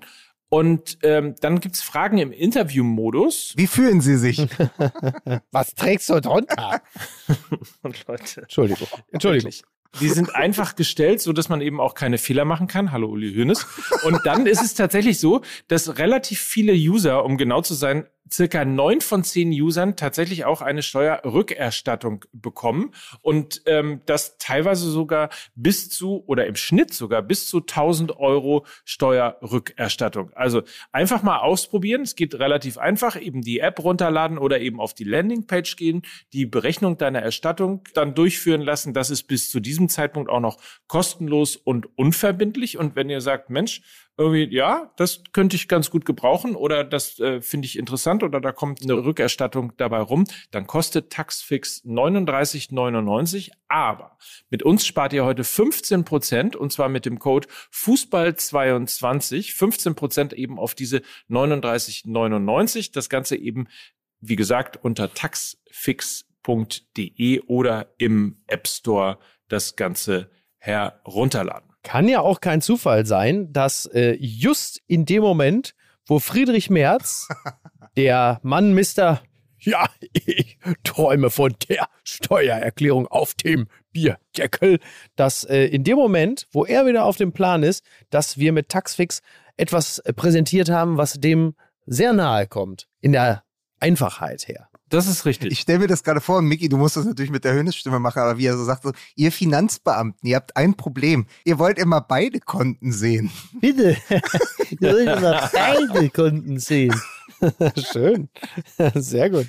[0.50, 3.54] Und ähm, dann gibt's Fragen im Interview-Modus.
[3.56, 4.40] Wie fühlen Sie sich?
[5.52, 6.82] Was trägst du drunter?
[7.82, 8.42] und Leute.
[8.42, 8.88] Entschuldigung.
[9.10, 9.54] Entschuldigung.
[10.00, 12.92] Die sind einfach gestellt, so dass man eben auch keine Fehler machen kann.
[12.92, 13.66] Hallo Uli Hoeneß.
[14.06, 18.66] Und dann ist es tatsächlich so, dass relativ viele User, um genau zu sein, circa
[18.66, 25.90] neun von zehn Usern tatsächlich auch eine Steuerrückerstattung bekommen und ähm, das teilweise sogar bis
[25.90, 30.32] zu oder im Schnitt sogar bis zu 1000 Euro Steuerrückerstattung.
[30.34, 32.02] Also einfach mal ausprobieren.
[32.02, 33.20] Es geht relativ einfach.
[33.20, 36.04] Eben die App runterladen oder eben auf die Landingpage gehen,
[36.34, 38.94] die Berechnung deiner Erstattung dann durchführen lassen.
[38.94, 40.58] Das ist bis zu diesem Zeitpunkt auch noch
[40.88, 42.78] kostenlos und unverbindlich.
[42.78, 43.82] Und wenn ihr sagt, Mensch,
[44.18, 48.40] irgendwie, ja, das könnte ich ganz gut gebrauchen oder das äh, finde ich interessant oder
[48.40, 53.50] da kommt eine Rückerstattung dabei rum, dann kostet Taxfix 39,99.
[53.68, 59.96] Aber mit uns spart ihr heute 15 Prozent und zwar mit dem Code Fußball22, 15
[59.96, 62.94] Prozent eben auf diese 39,99.
[62.94, 63.68] Das Ganze eben,
[64.20, 71.73] wie gesagt, unter taxfix.de oder im App Store das Ganze herunterladen.
[71.84, 75.76] Kann ja auch kein Zufall sein, dass äh, just in dem Moment,
[76.06, 77.28] wo Friedrich Merz,
[77.98, 79.22] der Mann Mister,
[79.60, 84.80] ja, ich träume von der Steuererklärung auf dem Bierdeckel,
[85.16, 88.70] dass äh, in dem Moment, wo er wieder auf dem Plan ist, dass wir mit
[88.70, 89.22] Taxfix
[89.58, 91.56] etwas äh, präsentiert haben, was dem
[91.86, 93.44] sehr nahe kommt, in der
[93.80, 94.70] Einfachheit her.
[94.94, 95.52] Das ist richtig.
[95.52, 97.98] Ich stelle mir das gerade vor, und Micky, du musst das natürlich mit der Höhnesstimme
[97.98, 101.26] machen, aber wie er so sagt, so, ihr Finanzbeamten, ihr habt ein Problem.
[101.46, 103.32] Ihr wollt immer beide Konten sehen.
[103.60, 103.98] Bitte.
[104.70, 106.94] ihr wollt immer beide Konten sehen.
[107.92, 108.30] Schön.
[108.96, 109.48] Sehr gut.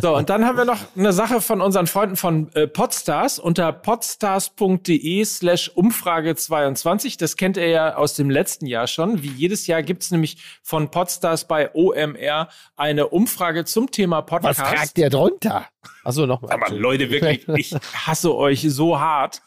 [0.00, 3.72] So, und dann haben wir noch eine Sache von unseren Freunden von äh, Podstars unter
[3.72, 7.16] podstars.de slash Umfrage 22.
[7.16, 9.22] Das kennt ihr ja aus dem letzten Jahr schon.
[9.22, 14.49] Wie jedes Jahr gibt's nämlich von Podstars bei OMR eine Umfrage zum Thema Podcast.
[14.50, 15.66] Was tragt der drunter?
[16.04, 16.52] Achso, nochmal.
[16.52, 19.42] Aber Leute, wirklich, ich hasse euch so hart.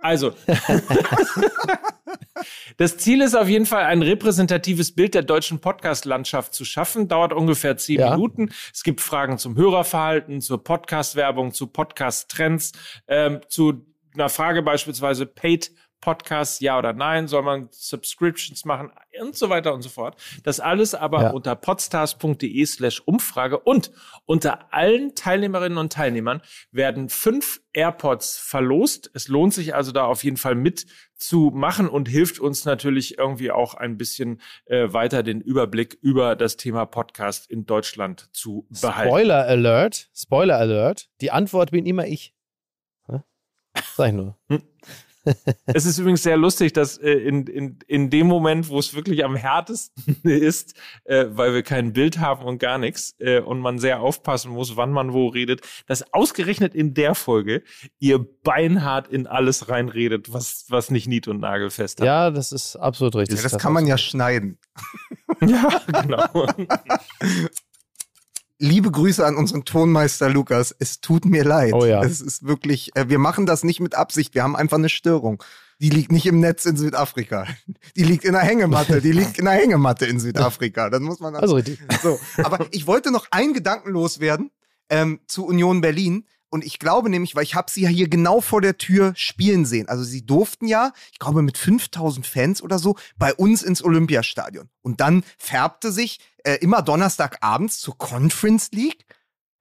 [0.00, 0.32] Also,
[2.76, 7.08] das Ziel ist auf jeden Fall, ein repräsentatives Bild der deutschen Podcast-Landschaft zu schaffen.
[7.08, 8.10] Dauert ungefähr zehn Ja.
[8.10, 8.50] Minuten.
[8.72, 12.72] Es gibt Fragen zum Hörerverhalten, zur Podcast-Werbung, zu Podcast-Trends,
[13.06, 15.70] ähm, zu einer Frage beispielsweise Paid
[16.00, 20.16] Podcasts, ja oder nein, soll man Subscriptions machen und so weiter und so fort.
[20.44, 21.30] Das alles aber Ja.
[21.30, 23.90] unter podstars.de slash Umfrage und
[24.24, 26.40] unter allen Teilnehmerinnen und Teilnehmern
[26.70, 29.10] werden fünf AirPods verlost.
[29.14, 33.74] Es lohnt sich also da auf jeden Fall mitzumachen und hilft uns natürlich irgendwie auch
[33.74, 39.08] ein bisschen äh, weiter den Überblick über das Thema Podcast in Deutschland zu behalten.
[39.10, 41.08] Spoiler Alert, Spoiler Alert.
[41.20, 42.34] Die Antwort bin immer ich.
[43.96, 44.36] Sag ich nur.
[45.66, 49.24] Es ist übrigens sehr lustig, dass äh, in, in, in dem Moment, wo es wirklich
[49.24, 50.74] am härtesten ist,
[51.04, 54.76] äh, weil wir kein Bild haben und gar nichts äh, und man sehr aufpassen muss,
[54.76, 57.62] wann man wo redet, dass ausgerechnet in der Folge
[57.98, 62.06] ihr beinhart in alles reinredet, was, was nicht nied- und nagelfest hat.
[62.06, 63.38] Ja, das ist absolut richtig.
[63.38, 64.58] Ja, das kann man ja schneiden.
[65.40, 66.46] ja genau.
[68.58, 70.74] Liebe Grüße an unseren Tonmeister Lukas.
[70.78, 71.72] Es tut mir leid.
[71.72, 72.02] Oh ja.
[72.02, 74.34] Es ist wirklich, äh, wir machen das nicht mit Absicht.
[74.34, 75.42] Wir haben einfach eine Störung.
[75.80, 77.46] Die liegt nicht im Netz in Südafrika.
[77.96, 79.00] Die liegt in der Hängematte.
[79.00, 80.90] Die liegt in der Hängematte in Südafrika.
[80.90, 81.78] Das muss man dann Also richtig.
[82.02, 84.50] so, aber ich wollte noch einen Gedanken loswerden
[84.90, 86.26] ähm, zu Union Berlin.
[86.50, 89.64] Und ich glaube nämlich, weil ich habe sie ja hier genau vor der Tür spielen
[89.66, 89.88] sehen.
[89.88, 94.68] Also sie durften ja, ich glaube mit 5000 Fans oder so, bei uns ins Olympiastadion.
[94.82, 99.04] Und dann färbte sich äh, immer Donnerstagabends zur Conference League.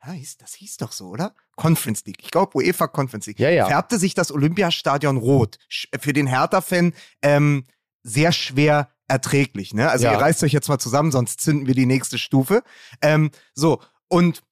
[0.05, 1.33] Ja, das hieß doch so, oder?
[1.57, 2.19] Conference League.
[2.21, 3.39] Ich glaube UEFA Conference League.
[3.39, 3.65] Ja, ja.
[3.67, 5.57] Färbte sich das Olympiastadion rot.
[5.69, 7.65] Sch- Für den Hertha-Fan ähm,
[8.03, 9.73] sehr schwer erträglich.
[9.73, 9.89] Ne?
[9.89, 10.13] Also Ja.
[10.13, 12.63] ihr reißt euch jetzt mal zusammen, sonst zünden wir die nächste Stufe.
[13.01, 14.43] Ähm, so, und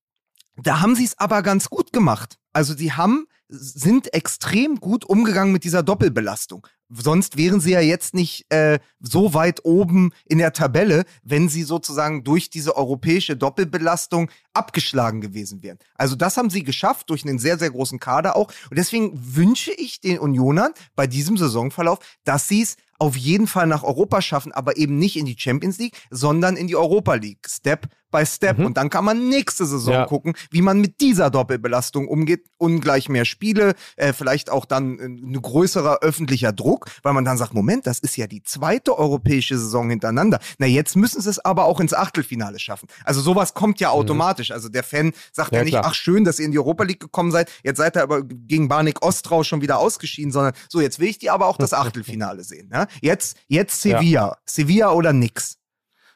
[0.58, 2.38] da haben sie es aber ganz gut gemacht.
[2.54, 6.66] Also sie haben, sind extrem gut umgegangen mit dieser Doppelbelastung.
[6.90, 11.64] Sonst wären sie ja jetzt nicht äh, so weit oben in der Tabelle, wenn sie
[11.64, 15.80] sozusagen durch diese europäische Doppelbelastung abgeschlagen gewesen wären.
[15.96, 18.52] Also das haben sie geschafft durch einen sehr, sehr großen Kader auch.
[18.70, 23.68] Und deswegen wünsche ich den Unionern bei diesem Saisonverlauf, dass sie es auf jeden Fall
[23.68, 27.48] nach Europa schaffen, aber eben nicht in die Champions League, sondern in die Europa League.
[27.48, 28.58] Step by Step.
[28.60, 28.66] Mhm.
[28.68, 30.06] Und dann kann man nächste Saison Ja.
[30.06, 32.46] gucken, wie man mit dieser Doppelbelastung umgeht.
[32.58, 37.38] Ungleich mehr Spiele, äh, vielleicht auch dann äh, ein größerer öffentlicher Druck, weil man dann
[37.38, 40.40] sagt, Moment, das ist ja die zweite europäische Saison hintereinander.
[40.58, 42.88] Na, jetzt müssen sie es aber auch ins Achtelfinale schaffen.
[43.04, 44.52] Also sowas kommt ja automatisch.
[44.52, 45.86] Also der Fan sagt ja, Ja, nicht, klar.
[45.86, 48.68] ach schön, dass ihr in die Europa League gekommen seid, jetzt seid ihr aber gegen
[48.68, 52.44] Barnik Ostrau schon wieder ausgeschieden, sondern so, jetzt will ich die aber auch das Achtelfinale
[52.44, 52.70] sehen.
[52.70, 52.88] Ne?
[53.02, 54.00] Jetzt, jetzt Ja.
[54.00, 54.38] Sevilla.
[54.46, 55.58] Sevilla oder nix.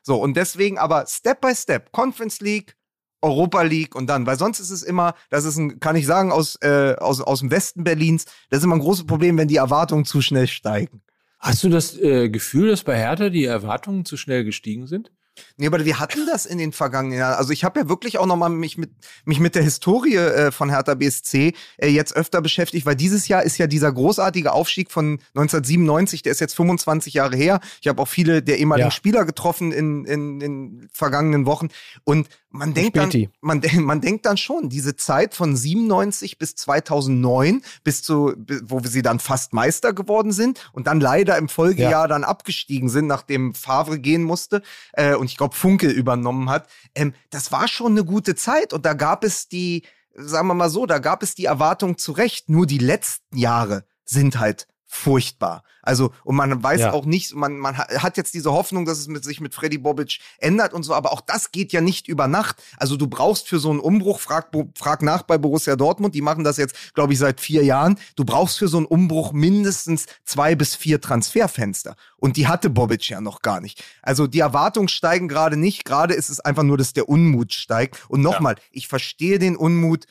[0.04, 2.76] So, und deswegen aber Step by Step, Conference League,
[3.22, 6.32] Europa League und dann, weil sonst ist es immer, das ist ein, kann ich sagen,
[6.32, 9.58] aus, äh, aus, aus dem Westen Berlins, das ist immer ein großes Problem, wenn die
[9.58, 11.02] Erwartungen zu schnell steigen.
[11.39, 15.12] Hast du das äh, Gefühl, dass bei Hertha die Erwartungen zu schnell gestiegen sind?
[15.57, 17.35] Nee, aber wir hatten das in den vergangenen Jahren.
[17.35, 18.91] Also ich habe ja wirklich auch nochmal mich mit,
[19.25, 23.43] mich mit der Historie äh, von Hertha BSC äh, jetzt öfter beschäftigt, weil dieses Jahr
[23.43, 27.59] ist ja dieser großartige Aufstieg von 1997, der ist jetzt 25 Jahre her.
[27.81, 28.91] Ich habe auch viele der ehemaligen Ja.
[28.91, 31.69] Spieler getroffen in, in, in vergangenen Wochen.
[32.03, 37.62] Und man denkt, dann, man, man denkt dann schon, diese Zeit von 97 bis 2009,
[37.84, 38.34] bis zu,
[38.64, 42.08] wo sie dann fast Meister geworden sind und dann leider im Folgejahr Ja.
[42.08, 44.62] dann abgestiegen sind, nachdem Favre gehen musste
[44.93, 46.68] äh, und ich glaube Funke übernommen hat.
[46.95, 49.84] Ähm, das war schon eine gute Zeit und da gab es die,
[50.16, 52.50] sagen wir mal so, da gab es die Erwartung zu Recht.
[52.50, 55.63] Nur die letzten Jahre sind halt furchtbar.
[55.83, 56.91] Also, und man weiß Ja.
[56.93, 59.77] auch nicht, man, man ha- hat jetzt diese Hoffnung, dass es mit, sich mit Freddy
[59.77, 62.61] Bobic ändert und so, aber auch das geht ja nicht über Nacht.
[62.77, 66.43] Also du brauchst für so einen Umbruch, frag, frag nach bei Borussia Dortmund, die machen
[66.43, 67.99] das jetzt, glaube ich, seit vier Jahren.
[68.15, 71.95] Du brauchst für so einen Umbruch mindestens zwei bis vier Transferfenster.
[72.17, 73.83] Und die hatte Bobic ja noch gar nicht.
[74.01, 78.03] Also die Erwartungen steigen gerade nicht, gerade ist es einfach nur, dass der Unmut steigt.
[78.09, 80.07] Und nochmal, ich verstehe den Unmut,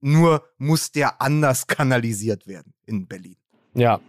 [0.00, 3.36] nur muss der anders kanalisiert werden in Berlin.
[3.74, 4.00] Ja,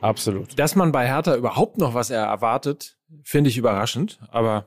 [0.00, 0.58] absolut.
[0.58, 4.18] Dass man bei Hertha überhaupt noch was er erwartet, finde ich überraschend.
[4.30, 4.66] Aber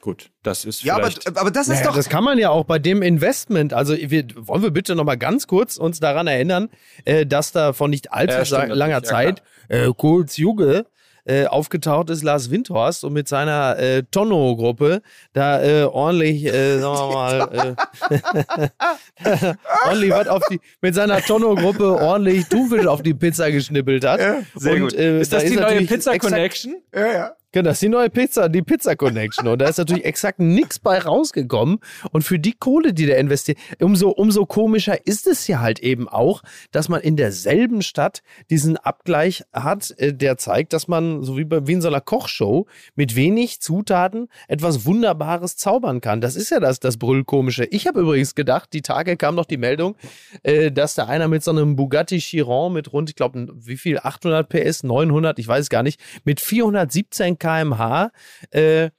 [0.00, 1.38] gut, das ist Ja, aber, vielleicht...
[1.38, 1.96] aber das ist Naja, doch.
[1.96, 3.72] das kann man ja auch bei dem Investment.
[3.72, 6.68] Also wir, wollen wir bitte noch mal ganz kurz uns daran erinnern,
[7.04, 10.86] äh, dass da vor nicht allzu Ja, stimmt langer natürlich, ja, Zeit äh, Kohls Juge
[11.26, 15.02] äh, aufgetaucht ist Lars Windhorst und mit seiner äh, Tonno-Gruppe
[15.32, 17.76] da äh, ordentlich, äh, sagen wir mal,
[19.24, 19.54] äh,
[19.86, 24.20] ordentlich was auf die, mit seiner Tonno-Gruppe ordentlich Thunfisch auf die Pizza geschnippelt hat.
[24.20, 24.94] Ja, sehr und, gut.
[24.94, 26.76] Äh, ist das da die ist neue Pizza Connection?
[26.94, 27.36] Ja, ja.
[27.56, 29.48] Genau, das ist die neue Pizza, die Pizza Connection.
[29.48, 31.78] Und da ist natürlich exakt nichts bei rausgekommen.
[32.12, 36.06] Und für die Kohle, die der investiert, umso, umso komischer ist es ja halt eben
[36.06, 41.38] auch, dass man in derselben Stadt diesen Abgleich hat, äh, der zeigt, dass man, so
[41.38, 46.20] wie, bei, wie in so einer Kochshow, mit wenig Zutaten etwas Wunderbares zaubern kann.
[46.20, 47.64] Das ist ja das, das Brüllkomische.
[47.70, 49.96] Ich habe übrigens gedacht, die Tage kam noch die Meldung,
[50.42, 53.98] äh, dass da einer mit so einem Bugatti Chiron mit rund, ich glaube, wie viel,
[53.98, 58.10] 800 PS, 900, ich weiß gar nicht, mit 417 km/h
[58.50, 58.90] äh,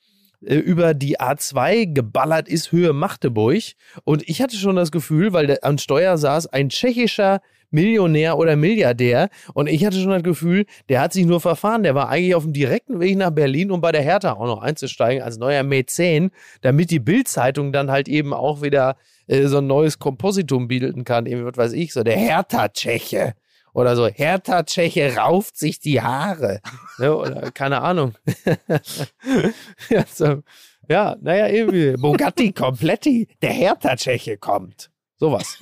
[0.45, 3.63] äh, über die A2 geballert ist, Höhe Magdeburg.
[4.03, 8.55] Und ich hatte schon das Gefühl, weil der, am Steuer saß ein tschechischer Millionär oder
[8.55, 9.29] Milliardär.
[9.53, 11.83] Und ich hatte schon das Gefühl, der hat sich nur verfahren.
[11.83, 14.61] Der war eigentlich auf dem direkten Weg nach Berlin, um bei der Hertha auch noch
[14.61, 16.31] einzusteigen als neuer Mäzen,
[16.61, 18.95] damit die Bildzeitung dann halt eben auch wieder
[19.27, 21.25] äh, so ein neues Kompositum bilden kann.
[21.25, 23.33] Eben, was weiß ich, so der Hertha-Tscheche.
[23.77, 26.61] Oder so, Hertha Tscheche rauft sich die Haare.
[26.99, 28.15] Ne, oder keine Ahnung.
[29.89, 30.41] ja, so,
[30.89, 31.91] ja, naja, irgendwie.
[31.91, 34.89] Bugatti Kompletti, der Hertha Tscheche kommt.
[35.19, 35.59] Sowas.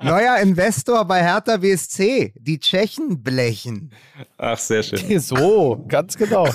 [0.00, 2.34] Neuer Investor bei Hertha BSC.
[2.36, 3.90] Die Tschechen blechen.
[4.36, 5.18] Ach, sehr schön.
[5.18, 6.48] So, ganz genau.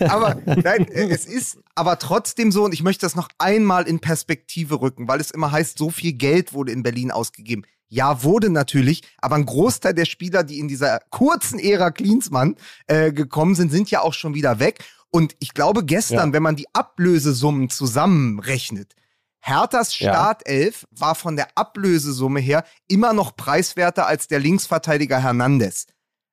[0.00, 4.80] aber nein, es ist aber trotzdem so, und ich möchte das noch einmal in Perspektive
[4.80, 7.62] rücken, weil es immer heißt, so viel Geld wurde in Berlin ausgegeben.
[7.88, 13.12] Ja, wurde natürlich, aber ein Großteil der Spieler, die in dieser kurzen Ära Klinsmann äh,
[13.12, 14.84] gekommen sind, sind ja auch schon wieder weg.
[15.10, 16.32] Und ich glaube, gestern, ja.
[16.34, 18.94] wenn man die Ablösesummen zusammenrechnet,
[19.40, 21.00] Herthas Startelf ja.
[21.00, 25.86] war von der Ablösesumme her immer noch preiswerter als der Linksverteidiger Hernandez.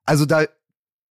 [0.06, 0.46] Also da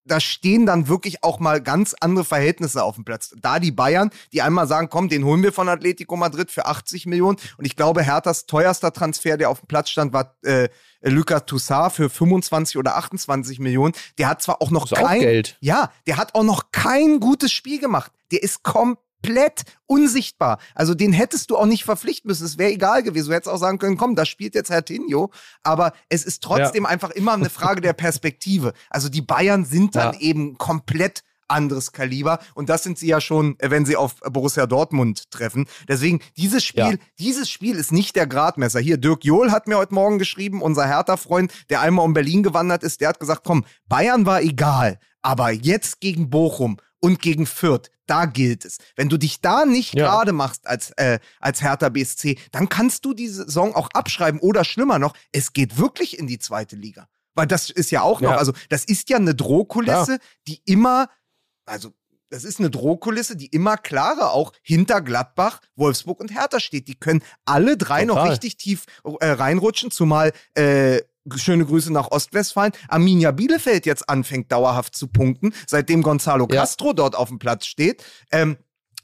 [0.04, 3.34] da stehen dann wirklich auch mal ganz andere Verhältnisse auf dem Platz.
[3.40, 7.06] Da die Bayern, die einmal sagen, komm, den holen wir von Atletico Madrid für 80
[7.06, 7.38] Millionen.
[7.56, 10.68] Und ich glaube, Herthas teuerster Transfer, der auf dem Platz stand, war äh,
[11.02, 13.94] Lucas Toussaint für 25 oder 28 Millionen.
[14.18, 15.56] Der hat zwar auch noch kein auch Geld.
[15.60, 18.12] Ja, der hat auch noch kein gutes Spiel gemacht.
[18.30, 20.58] Der ist komplett komplett unsichtbar.
[20.74, 22.44] Also den hättest du auch nicht verpflichten müssen.
[22.44, 23.28] Es wäre egal gewesen.
[23.28, 25.30] Du hättest auch sagen können, komm, da spielt jetzt Herr Tinio.
[25.62, 26.90] Aber es ist trotzdem ja.
[26.90, 28.72] einfach immer eine Frage der Perspektive.
[28.90, 30.20] Also die Bayern sind dann ja.
[30.20, 32.38] eben komplett anderes Kaliber.
[32.54, 35.66] Und das sind sie ja schon, wenn sie auf Borussia Dortmund treffen.
[35.86, 37.06] Deswegen, dieses Spiel, ja.
[37.18, 38.80] dieses Spiel ist nicht der Gradmesser.
[38.80, 42.82] Hier, Dirk Johl hat mir heute Morgen geschrieben, unser Hertha-Freund, der einmal um Berlin gewandert
[42.82, 44.98] ist, der hat gesagt, komm, Bayern war egal.
[45.20, 48.78] Aber jetzt gegen Bochum und gegen Fürth, da gilt es.
[48.96, 50.06] Wenn du dich da nicht ja.
[50.06, 54.64] gerade machst als, äh, als Hertha BSC, dann kannst du die Saison auch abschreiben oder
[54.64, 57.08] schlimmer noch, es geht wirklich in die zweite Liga.
[57.34, 58.36] Weil das ist ja auch noch, ja.
[58.36, 60.18] also das ist ja eine Drohkulisse, ja.
[60.46, 61.08] die immer,
[61.66, 61.92] also
[62.30, 66.88] das ist eine Drohkulisse, die immer klarer auch hinter Gladbach, Wolfsburg und Hertha steht.
[66.88, 68.24] Die können alle drei Total.
[68.24, 68.86] noch richtig tief
[69.20, 71.00] äh, reinrutschen, zumal äh,
[71.36, 76.60] schöne Grüße nach Ostwestfalen, Arminia Bielefeld jetzt anfängt dauerhaft zu punkten, seitdem Gonzalo ja.
[76.60, 78.04] Castro dort auf dem Platz steht.
[78.30, 78.56] Ähm,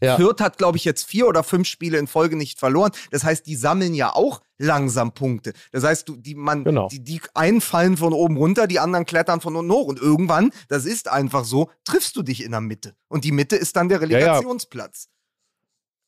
[0.02, 0.16] ja.
[0.16, 2.90] Fürth hat, glaube ich, jetzt vier oder fünf Spiele in Folge nicht verloren.
[3.10, 5.52] Das heißt, die sammeln ja auch langsam Punkte.
[5.72, 6.88] Das heißt, du, die, man, genau.
[6.88, 9.86] die, die einen fallen von oben runter, die anderen klettern von unten hoch.
[9.86, 12.94] Und irgendwann, das ist einfach so, triffst du dich in der Mitte.
[13.08, 15.08] Und die Mitte ist dann der Relegationsplatz.
[15.08, 15.19] Ja,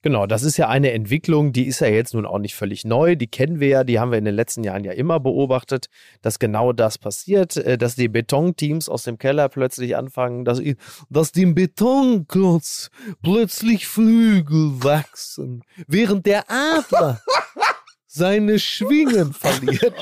[0.03, 3.15] Genau, das ist ja eine Entwicklung, die ist ja jetzt nun auch nicht völlig neu.
[3.15, 5.87] Die kennen wir ja, die haben wir in den letzten Jahren ja immer beobachtet,
[6.23, 10.61] dass genau das passiert, äh, dass die Betonteams aus dem Keller plötzlich anfangen, dass,
[11.09, 12.91] dass dem Betonklotz
[13.23, 17.21] plötzlich Flügel wachsen, während der Adler
[18.09, 19.95] seine Schwingen verliert.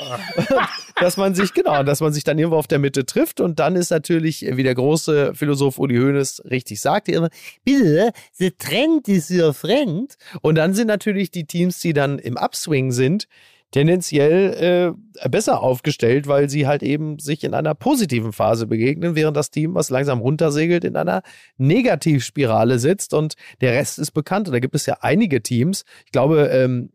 [1.01, 3.77] dass man sich, genau, dass man sich dann irgendwo auf der Mitte trifft und dann
[3.77, 7.31] ist natürlich, wie der große Philosoph Uli Hoeneß richtig sagte, immer,
[7.65, 10.17] bitte, the trend is your friend.
[10.43, 13.27] Und dann sind natürlich die Teams, die dann im Upswing sind,
[13.71, 19.37] tendenziell äh, besser aufgestellt, weil sie halt eben sich in einer positiven Phase begegnen, während
[19.37, 21.23] das Team, was langsam runtersegelt, in einer
[21.57, 24.49] Negativspirale sitzt und der Rest ist bekannt.
[24.49, 25.85] Und da gibt es ja einige Teams.
[26.05, 26.91] Ich glaube, ähm,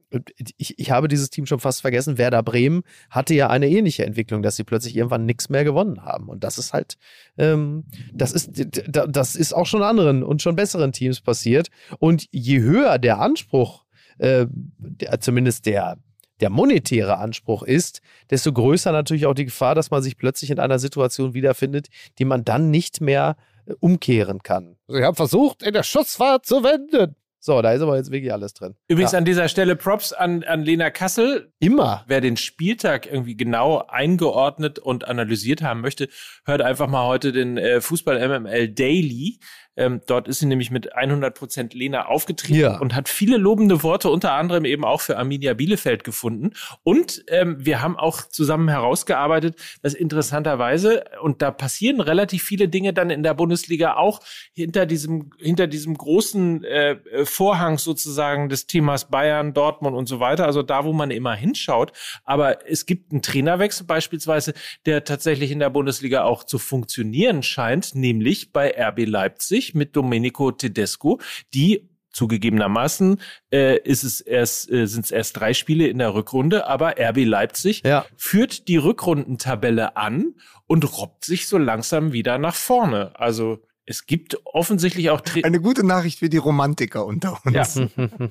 [0.57, 2.17] ich, ich habe dieses Team schon fast vergessen.
[2.17, 6.27] Werder Bremen hatte ja eine ähnliche Entwicklung, dass sie plötzlich irgendwann nichts mehr gewonnen haben.
[6.27, 6.97] Und das ist halt,
[7.37, 11.69] ähm, das ist, das ist auch schon anderen und schon besseren Teams passiert.
[11.99, 13.85] Und je höher der Anspruch,
[14.17, 14.47] äh,
[14.77, 15.97] der, zumindest der,
[16.41, 20.59] der monetäre Anspruch ist, desto größer natürlich auch die Gefahr, dass man sich plötzlich in
[20.59, 21.87] einer Situation wiederfindet,
[22.19, 24.77] die man dann nicht mehr äh, umkehren kann.
[24.87, 27.15] Also ich habe versucht, in der Schussfahrt zu wenden.
[27.45, 28.73] So, da ist aber jetzt wirklich alles drin.
[28.87, 29.19] Übrigens ja.
[29.19, 31.53] an dieser Stelle Props an, an Lena Kassel.
[31.59, 32.03] Immer.
[32.07, 36.09] Wer den Spieltag irgendwie genau eingeordnet und analysiert haben möchte,
[36.43, 39.37] hört einfach mal heute den äh, Fußball MML Daily.
[39.77, 42.77] Ähm, dort ist sie nämlich mit 100% Lena aufgetreten ja.
[42.77, 46.51] und hat viele lobende Worte, unter anderem eben auch für Arminia Bielefeld gefunden.
[46.83, 52.93] Und ähm, wir haben auch zusammen herausgearbeitet, dass interessanterweise, und da passieren relativ viele Dinge
[52.93, 54.21] dann in der Bundesliga auch
[54.53, 60.45] hinter diesem, hinter diesem großen äh, Vorhang sozusagen des Themas Bayern, Dortmund und so weiter,
[60.45, 61.91] also da, wo man immer hinschaut.
[62.23, 64.53] Aber es gibt einen Trainerwechsel beispielsweise,
[64.85, 70.51] der tatsächlich in der Bundesliga auch zu funktionieren scheint, nämlich bei RB Leipzig mit Domenico
[70.51, 71.19] Tedesco,
[71.53, 73.19] die zugegebenermaßen
[73.51, 77.25] äh, ist es erst äh, sind es erst drei Spiele in der Rückrunde, aber RB
[77.25, 78.05] Leipzig ja.
[78.15, 80.35] führt die Rückrundentabelle an
[80.65, 83.19] und robbt sich so langsam wieder nach vorne.
[83.19, 87.75] Also es gibt offensichtlich auch Tra eine gute Nachricht für die Romantiker unter uns.
[87.75, 87.87] Ja.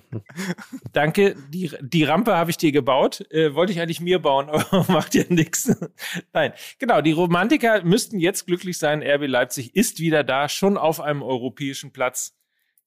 [0.92, 1.36] Danke.
[1.50, 3.24] Die, die Rampe habe ich dir gebaut.
[3.30, 5.74] Äh, wollte ich eigentlich mir bauen, aber macht ja nichts.
[6.32, 7.00] Nein, genau.
[7.00, 9.02] Die Romantiker müssten jetzt glücklich sein.
[9.02, 12.34] RB Leipzig ist wieder da, schon auf einem europäischen Platz.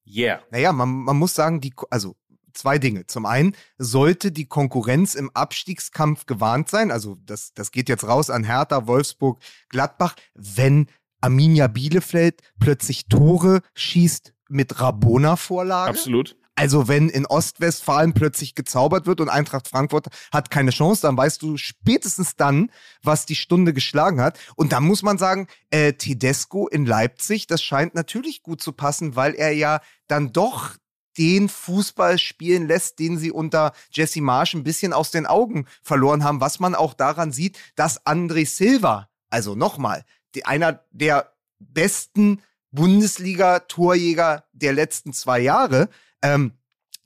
[0.06, 0.42] Yeah.
[0.50, 2.16] Naja, man, man muss sagen, die, also
[2.52, 3.06] zwei Dinge.
[3.06, 6.90] Zum einen sollte die Konkurrenz im Abstiegskampf gewarnt sein.
[6.90, 10.16] Also das, das geht jetzt raus an Hertha, Wolfsburg, Gladbach.
[10.34, 10.88] Wenn
[11.20, 15.90] Arminia Bielefeld plötzlich Tore schießt mit Rabona-Vorlage.
[15.90, 16.36] Absolut.
[16.58, 21.40] Also wenn in Ostwestfalen plötzlich gezaubert wird und Eintracht Frankfurt hat keine Chance, dann weißt
[21.40, 24.40] du spätestens dann, was die Stunde geschlagen hat.
[24.56, 29.14] Und da muss man sagen, äh, Tedesco in Leipzig, das scheint natürlich gut zu passen,
[29.14, 30.74] weil er ja dann doch
[31.16, 36.24] den Fußball spielen lässt, den sie unter Jesse Marsch ein bisschen aus den Augen verloren
[36.24, 40.04] haben, was man auch daran sieht, dass André Silva, also nochmal,
[40.46, 45.88] einer der besten Bundesliga-Torjäger der letzten zwei Jahre,
[46.22, 46.52] ähm,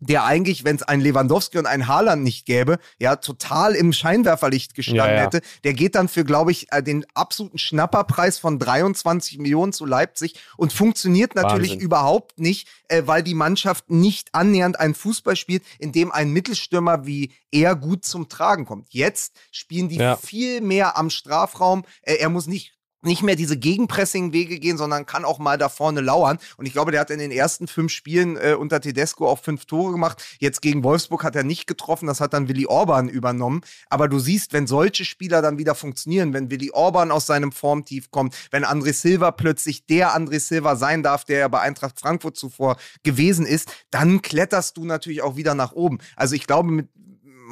[0.02, 4.74] der eigentlich, wenn es einen Lewandowski und einen Haaland nicht gäbe, ja, total im Scheinwerferlicht
[4.74, 5.22] gestanden ja, ja.
[5.22, 5.42] hätte.
[5.62, 10.34] Der geht dann für, glaube ich, äh, den absoluten Schnapperpreis von 23 Millionen zu Leipzig
[10.56, 11.86] und funktioniert natürlich Wahnsinn.
[11.86, 17.06] überhaupt nicht, äh, weil die Mannschaft nicht annähernd einen Fußball spielt, in dem ein Mittelstürmer
[17.06, 18.88] wie er gut zum Tragen kommt.
[18.90, 20.16] Jetzt spielen die ja.
[20.16, 21.84] viel mehr am Strafraum.
[22.02, 26.00] Äh, er muss nicht nicht mehr diese Gegenpressing-Wege gehen, sondern kann auch mal da vorne
[26.00, 26.38] lauern.
[26.57, 29.66] Und ich glaube, der hat in den ersten fünf Spielen äh, unter Tedesco auch fünf
[29.66, 30.22] Tore gemacht.
[30.38, 33.62] Jetzt gegen Wolfsburg hat er nicht getroffen, das hat dann Willi Orban übernommen.
[33.90, 38.11] Aber du siehst, wenn solche Spieler dann wieder funktionieren, wenn Willi Orban aus seinem Formtief
[38.11, 42.36] kommt, wenn André Silva plötzlich der André Silva sein darf, der ja bei Eintracht Frankfurt
[42.36, 45.98] zuvor gewesen ist, dann kletterst du natürlich auch wieder nach oben.
[46.16, 46.88] Also ich glaube, mit,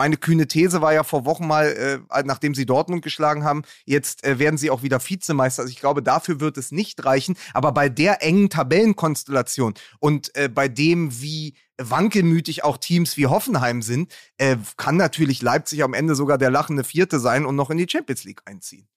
[0.01, 1.67] meine kühne These war ja vor Wochen mal,
[2.11, 5.61] äh, nachdem sie Dortmund geschlagen haben, jetzt äh, werden sie auch wieder Vizemeister.
[5.61, 7.37] Also ich glaube, dafür wird es nicht reichen.
[7.53, 13.83] Aber bei der engen Tabellenkonstellation und äh, bei dem, wie wankelmütig auch Teams wie Hoffenheim
[13.83, 17.77] sind, äh, kann natürlich Leipzig am Ende sogar der lachende Vierte sein und noch in
[17.77, 18.89] die Champions League einziehen.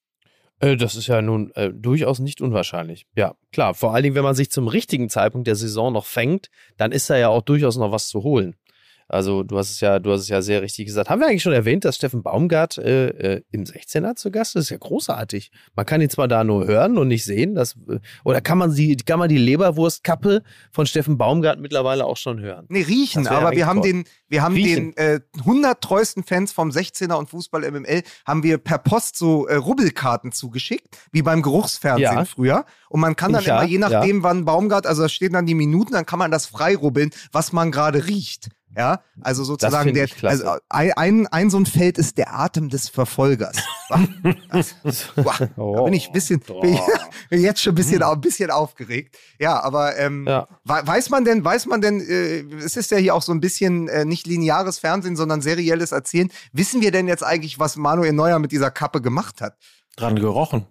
[0.61, 3.07] Äh, das ist ja nun äh, durchaus nicht unwahrscheinlich.
[3.13, 3.73] Ja, klar.
[3.73, 7.09] Vor allen Dingen, wenn man sich zum richtigen Zeitpunkt der Saison noch fängt, dann ist
[7.09, 8.55] da ja auch durchaus noch was zu holen.
[9.13, 11.07] Also du hast es ja, du hast es ja sehr richtig gesagt.
[11.07, 14.55] Haben wir eigentlich schon erwähnt, dass Steffen Baumgart äh, äh, im 16er zu Gast ist?
[14.55, 15.51] Das ist ja großartig.
[15.75, 18.71] Man kann ihn zwar da nur hören und nicht sehen, dass, äh, oder kann man
[18.71, 20.41] sie, kann man die Leberwurstkappe
[20.71, 22.65] von Steffen Baumgart mittlerweile auch schon hören?
[22.69, 24.95] Nee, riechen, aber wir haben den, wir haben riechen.
[24.95, 29.45] den äh, 100 treuesten Fans vom 16er und Fußball MML haben wir per Post so
[29.45, 32.25] äh, Rubbelkarten zugeschickt, wie beim Geruchsfernsehen ja.
[32.25, 32.65] früher.
[32.89, 34.23] Und man kann dann ja, immer, je nachdem, ja.
[34.23, 37.53] wann Baumgart, also da stehen dann die Minuten, dann kann man das frei rubbeln, was
[37.53, 38.49] man gerade riecht.
[38.75, 43.57] Ja, also sozusagen der, also ein, ein so ein Feld ist der Atem des Verfolgers.
[43.89, 46.79] Boah, oh, da bin ich ein bisschen, bin, ich,
[47.41, 49.17] jetzt schon ein bisschen, ein bisschen aufgeregt.
[49.39, 50.47] Ja, aber ähm, ja.
[50.63, 53.87] weiß man denn, weiß man denn, äh, es ist ja hier auch so ein bisschen
[53.89, 56.29] äh, nicht lineares Fernsehen, sondern serielles Erzählen.
[56.51, 59.57] Wissen wir denn jetzt eigentlich, was Manuel Neuer mit dieser Kappe gemacht hat?
[59.95, 60.65] Dran gerochen.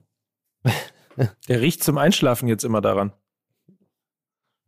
[1.49, 3.13] Der riecht zum Einschlafen jetzt immer daran.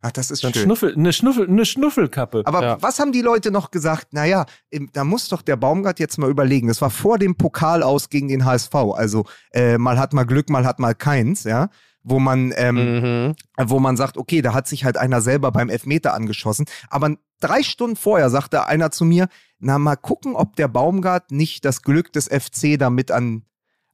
[0.05, 0.63] Ach, das ist Dann schön.
[0.65, 2.43] Schnuffel, eine, Schnuffel, eine Schnuffelkappe.
[2.45, 2.77] Aber ja.
[2.79, 4.13] was haben die Leute noch gesagt?
[4.13, 4.45] Naja,
[4.93, 6.67] da muss doch der Baumgart jetzt mal überlegen.
[6.67, 8.75] Das war vor dem Pokal aus gegen den HSV.
[8.75, 11.69] Also äh, mal hat mal Glück, mal hat mal keins, ja.
[12.03, 13.35] Wo man, ähm, mhm.
[13.59, 16.67] wo man sagt, okay, da hat sich halt einer selber beim Elfmeter angeschossen.
[16.91, 19.27] Aber drei Stunden vorher sagte einer zu mir,
[19.57, 23.41] na mal gucken, ob der Baumgart nicht das Glück des FC damit an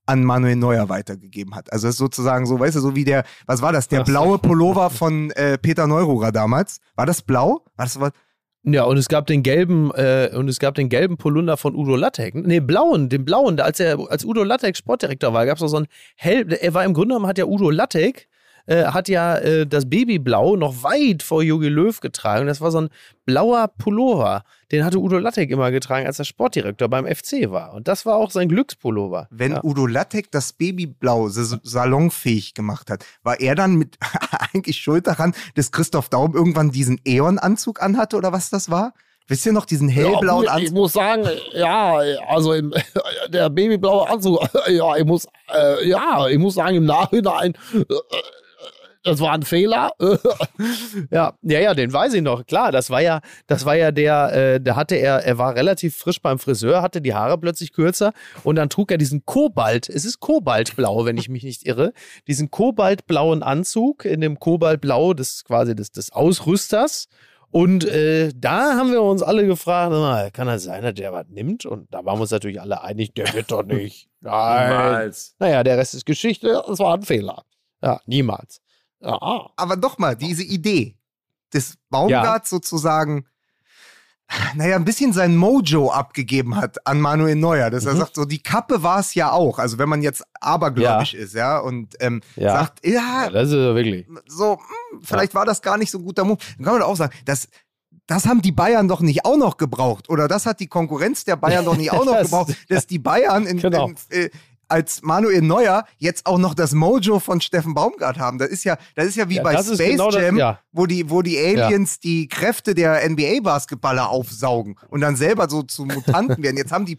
[0.06, 1.72] an Manuel Neuer weitergegeben hat.
[1.72, 4.40] Also das ist sozusagen so, weißt du, so wie der, was war das, der blaue
[4.40, 6.80] Pullover von äh, Peter Neururer damals.
[6.96, 7.66] War das blau?
[7.76, 8.12] War das was?
[8.64, 11.96] Ja, und es gab den gelben, äh, und es gab den gelben Polunder von Udo
[11.96, 12.36] Lattek.
[12.36, 15.88] Nee, blauen, den blauen, als er, als Udo Lattek Sportdirektor war, gab es so ein
[16.16, 18.28] hell, er war im Grunde genommen, hat ja Udo Lattek
[18.66, 22.48] äh, hat ja äh, das Babyblau noch weit vor Jogi Löw getragen.
[22.48, 22.90] Das war so ein
[23.26, 24.44] blauer Pullover.
[24.72, 27.74] Den hatte Udo Lattek immer getragen, als er Sportdirektor beim FC war.
[27.74, 29.28] Und das war auch sein Glückspullover.
[29.30, 29.64] Wenn ja.
[29.64, 33.98] Udo Lattek das Babyblau salonfähig gemacht hat, war er dann mit
[34.54, 38.94] eigentlich schuld daran, dass Christoph Daum irgendwann diesen Eon-Anzug anhatte oder was das war?
[39.28, 40.68] Wisst ihr noch diesen hellblauen ja, Anzug?
[40.68, 41.96] Ich muss sagen, ja,
[42.28, 42.74] also im,
[43.30, 47.86] der babyblaue Anzug, ja, ich muss, äh, ja, ich muss sagen, im Nachhinein, äh,
[49.04, 49.92] das war ein Fehler.
[51.12, 52.46] ja, ja, ja, den weiß ich noch.
[52.46, 55.96] Klar, das war ja, das war ja der, äh, da hatte er, er war relativ
[55.96, 60.06] frisch beim Friseur, hatte die Haare plötzlich kürzer und dann trug er diesen Kobalt, es
[60.06, 61.94] ist Kobaltblau, wenn ich mich nicht irre,
[62.28, 67.08] diesen kobaltblauen Anzug in dem Kobaltblau des quasi des, des Ausrüsters
[67.52, 71.66] und äh, da haben wir uns alle gefragt, kann das sein, dass der was nimmt?
[71.66, 74.08] Und da waren wir uns natürlich alle einig, der wird doch nicht.
[74.22, 74.70] Nein.
[74.70, 75.36] Niemals.
[75.38, 77.44] Naja, der Rest ist Geschichte, das war ein Fehler.
[77.84, 78.62] Ja, niemals.
[79.02, 79.50] Ja.
[79.56, 80.96] Aber doch mal, diese Idee
[81.54, 82.56] des Baumgarts ja.
[82.58, 83.26] sozusagen
[84.56, 87.70] naja, ein bisschen sein Mojo abgegeben hat an Manuel Neuer.
[87.70, 87.90] Dass mhm.
[87.90, 89.60] er sagt, so die Kappe war es ja auch.
[89.60, 91.20] Also wenn man jetzt abergläubisch ja.
[91.20, 92.52] ist, ja, und ähm, ja.
[92.60, 94.06] sagt, ja, das ist wirklich.
[94.28, 96.38] So, mh, hm, vielleicht war das gar nicht so ein guter Move.
[96.58, 97.48] Dann kann man auch sagen, das,
[98.08, 100.10] das haben die Bayern doch nicht auch noch gebraucht.
[100.10, 103.46] Oder das hat die Konkurrenz der Bayern doch nicht auch noch gebraucht, dass die Bayern
[103.46, 103.88] in, genau.
[103.88, 104.30] in, äh,
[104.72, 108.38] als Manuel Neuer jetzt auch noch das Mojo von Steffen Baumgart haben.
[108.38, 110.60] Das ist ja, das ist ja wie ja, bei Space genau Jam, das, ja.
[110.72, 112.00] wo, die, wo die Aliens ja.
[112.04, 116.58] die Kräfte der NBA-Basketballer aufsaugen und dann selber so zu Mutanten werden.
[116.58, 116.98] Jetzt haben die,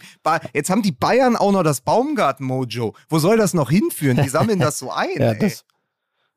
[0.53, 2.95] jetzt haben die Bayern auch noch das Baumgart-Mojo.
[3.09, 4.21] Wo soll das noch hinführen?
[4.23, 5.09] Die sammeln das so ein.
[5.19, 5.65] ja, das,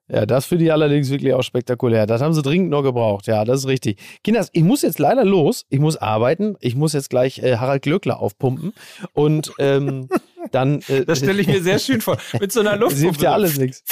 [0.07, 2.05] ja, das finde ich allerdings wirklich auch spektakulär.
[2.05, 3.25] Das haben sie dringend noch gebraucht.
[3.25, 3.99] Ja, das ist richtig.
[4.23, 5.65] Kinders, ich muss jetzt leider los.
[5.69, 6.55] Ich muss arbeiten.
[6.59, 8.73] Ich muss jetzt gleich äh, Harald Glöckler aufpumpen.
[9.13, 10.07] Und ähm,
[10.51, 10.81] dann.
[10.87, 12.17] Äh, das stelle ich mir sehr schön vor.
[12.39, 13.03] Mit so einer Luftpumpe.
[13.03, 13.83] hilft ja alles nichts.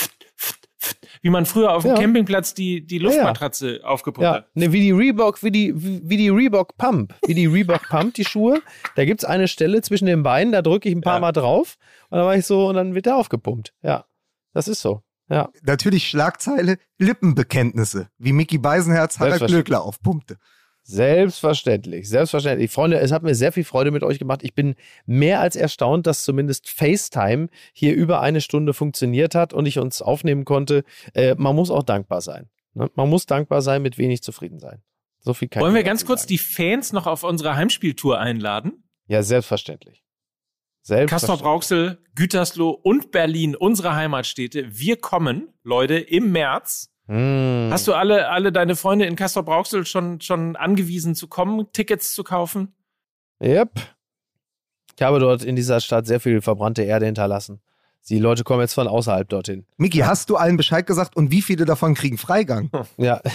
[1.23, 1.97] Wie man früher auf dem ja.
[1.97, 3.83] Campingplatz die, die Luftmatratze ja.
[3.85, 4.33] aufgepumpt ja.
[4.33, 4.55] hat.
[4.55, 7.15] Ne, wie die Reebok, wie die, wie die Reebok Pump.
[7.25, 8.61] Wie die Reebok Pump, die Schuhe.
[8.97, 11.21] Da gibt es eine Stelle zwischen den Beinen, da drücke ich ein paar.
[11.21, 11.77] Mal drauf.
[12.09, 13.73] Und dann war ich so, und dann wird der aufgepumpt.
[13.81, 14.05] Ja.
[14.53, 15.01] Das ist so.
[15.33, 15.49] Ja.
[15.63, 20.37] Natürlich Schlagzeile, Lippenbekenntnisse, wie Mickey Beisenherz Harald Glöckler aufpumpte.
[20.83, 22.69] Selbstverständlich, selbstverständlich.
[22.69, 24.41] Freunde, es hat mir sehr viel Freude mit euch gemacht.
[24.43, 24.75] Ich bin
[25.07, 30.03] mehr als erstaunt, dass zumindest FaceTime hier über eine Stunde funktioniert hat und ich uns
[30.03, 30.83] aufnehmen konnte.
[31.15, 32.49] Äh, man muss auch dankbar sein.
[32.75, 32.91] Ne?
[32.93, 34.83] Man muss dankbar sein, mit wenig zufrieden sein.
[35.21, 36.29] So viel kann Wollen wir ganz kurz sagen.
[36.29, 38.83] die Fans noch auf unsere Heimspieltour einladen?
[39.07, 40.03] Ja, selbstverständlich.
[40.87, 44.65] Kastrop Rauxel, Gütersloh und Berlin, unsere Heimatstädte.
[44.69, 46.89] Wir kommen, Leute, im März.
[47.07, 47.69] Mm.
[47.71, 52.13] Hast du alle, alle deine Freunde in Kastrop Rauxel schon, schon angewiesen zu kommen, Tickets
[52.13, 52.73] zu kaufen?
[53.41, 53.71] Yep.
[54.95, 57.61] Ich habe dort in dieser Stadt sehr viel verbrannte Erde hinterlassen.
[58.09, 59.65] Die Leute kommen jetzt von außerhalb dorthin.
[59.77, 62.69] Miki, hast du allen Bescheid gesagt und wie viele davon kriegen Freigang?
[62.97, 63.21] Ja.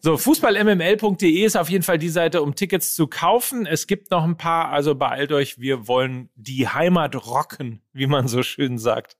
[0.00, 3.66] so, fußballmml.de ist auf jeden Fall die Seite, um Tickets zu kaufen.
[3.66, 8.28] Es gibt noch ein paar, also beeilt euch, wir wollen die Heimat rocken, wie man
[8.28, 9.16] so schön sagt.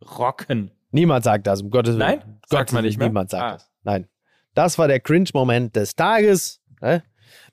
[0.00, 0.70] Rocken.
[0.90, 2.20] Niemand sagt das, um Gottes Willen.
[2.20, 2.40] Nein?
[2.46, 3.08] Sagt man nicht mehr?
[3.08, 3.52] Niemand sagt ah.
[3.52, 3.70] das.
[3.82, 4.08] Nein.
[4.54, 6.60] Das war der Cringe-Moment des Tages.
[6.80, 7.02] Ne?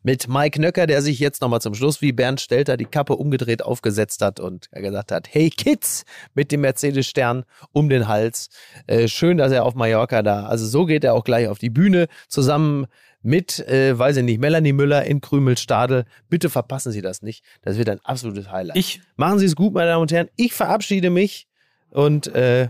[0.03, 3.63] Mit Mike Nöcker, der sich jetzt nochmal zum Schluss wie Bernd Stelter die Kappe umgedreht
[3.63, 8.49] aufgesetzt hat und gesagt hat, hey Kids, mit dem Mercedes-Stern um den Hals.
[8.87, 11.69] Äh, schön, dass er auf Mallorca da, also so geht er auch gleich auf die
[11.69, 12.87] Bühne zusammen
[13.21, 16.05] mit, äh, weiß ich nicht, Melanie Müller in Krümelstadel.
[16.29, 17.43] Bitte verpassen Sie das nicht.
[17.61, 18.77] Das wird ein absolutes Highlight.
[18.77, 19.01] Ich.
[19.17, 20.29] Machen Sie es gut, meine Damen und Herren.
[20.37, 21.47] Ich verabschiede mich
[21.89, 22.69] und äh,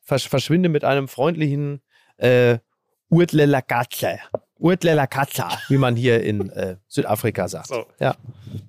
[0.00, 1.82] versch verschwinde mit einem freundlichen
[2.16, 2.58] äh,
[3.08, 4.18] Urtle la Katze.
[4.60, 7.68] Urtle la Katze, wie man hier in äh, Südafrika sagt.
[7.68, 7.86] So.
[7.98, 8.14] Ja.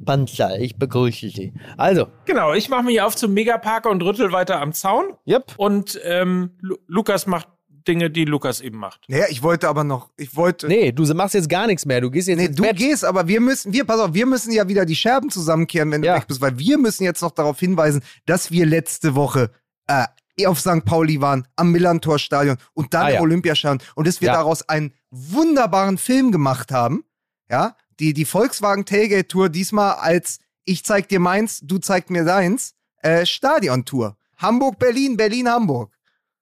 [0.06, 1.54] Panzer, ich begrüße Sie.
[1.78, 2.08] Also.
[2.26, 5.14] Genau, ich mache mich auf zum Megapark und rüttel weiter am Zaun.
[5.28, 5.54] Yep.
[5.58, 7.48] Und ähm, Lu Lukas macht
[7.88, 9.02] Dinge, die Lukas eben macht.
[9.08, 10.68] Naja, ich wollte aber noch, ich wollte.
[10.68, 12.02] Nee, du machst jetzt gar nichts mehr.
[12.02, 12.38] Du gehst jetzt.
[12.38, 12.78] Nee, du Bett.
[12.78, 16.04] gehst, aber wir müssen, wir, pass auf, wir müssen ja wieder die Scherben zusammenkehren, wenn
[16.04, 16.14] ja.
[16.14, 19.52] du weg bist, weil wir müssen jetzt noch darauf hinweisen, dass wir letzte Woche
[19.88, 20.06] äh,
[20.46, 20.86] auf St.
[20.86, 23.22] Pauli waren, am Millantor-Stadion und dann ah, ja.
[23.22, 24.34] Olympiastadion und dass wir ja.
[24.34, 27.04] daraus einen wunderbaren Film gemacht haben.
[27.50, 32.24] Ja, die, die Volkswagen Tailgate Tour diesmal als ich zeig dir meins, du zeig mir
[32.24, 34.16] deins, äh, Stadion-Tour.
[34.38, 35.92] Hamburg, Berlin, Berlin, Hamburg.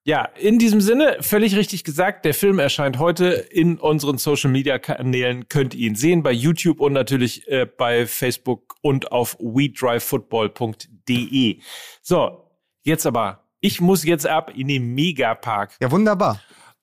[0.05, 4.79] Ja, in diesem Sinne, völlig richtig gesagt, der Film erscheint heute in unseren Social Media
[4.79, 5.47] Kanälen.
[5.49, 11.59] Könnt ihr ihn sehen bei YouTube und natürlich äh, bei Facebook und auf wedrivefootball.de.
[12.01, 12.49] So,
[12.83, 15.75] jetzt aber ich muss jetzt ab in den Megapark.
[15.81, 16.39] Ja, wunderbar.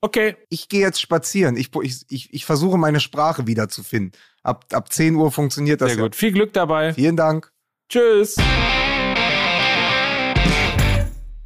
[0.07, 0.36] Okay.
[0.50, 1.57] Ich gehe jetzt spazieren.
[1.57, 4.12] Ich, ich, ich, ich versuche meine Sprache wiederzufinden.
[4.44, 5.94] Ab, ab 10 Uhr funktioniert das.
[5.94, 6.14] Sehr gut.
[6.14, 6.94] Viel Glück dabei.
[6.94, 7.50] Vielen Dank.
[7.88, 8.36] Tschüss.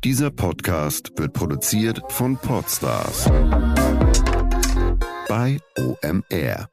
[0.05, 3.31] Dieser Podcast wird produziert von Podstars
[5.27, 6.69] bei OMR.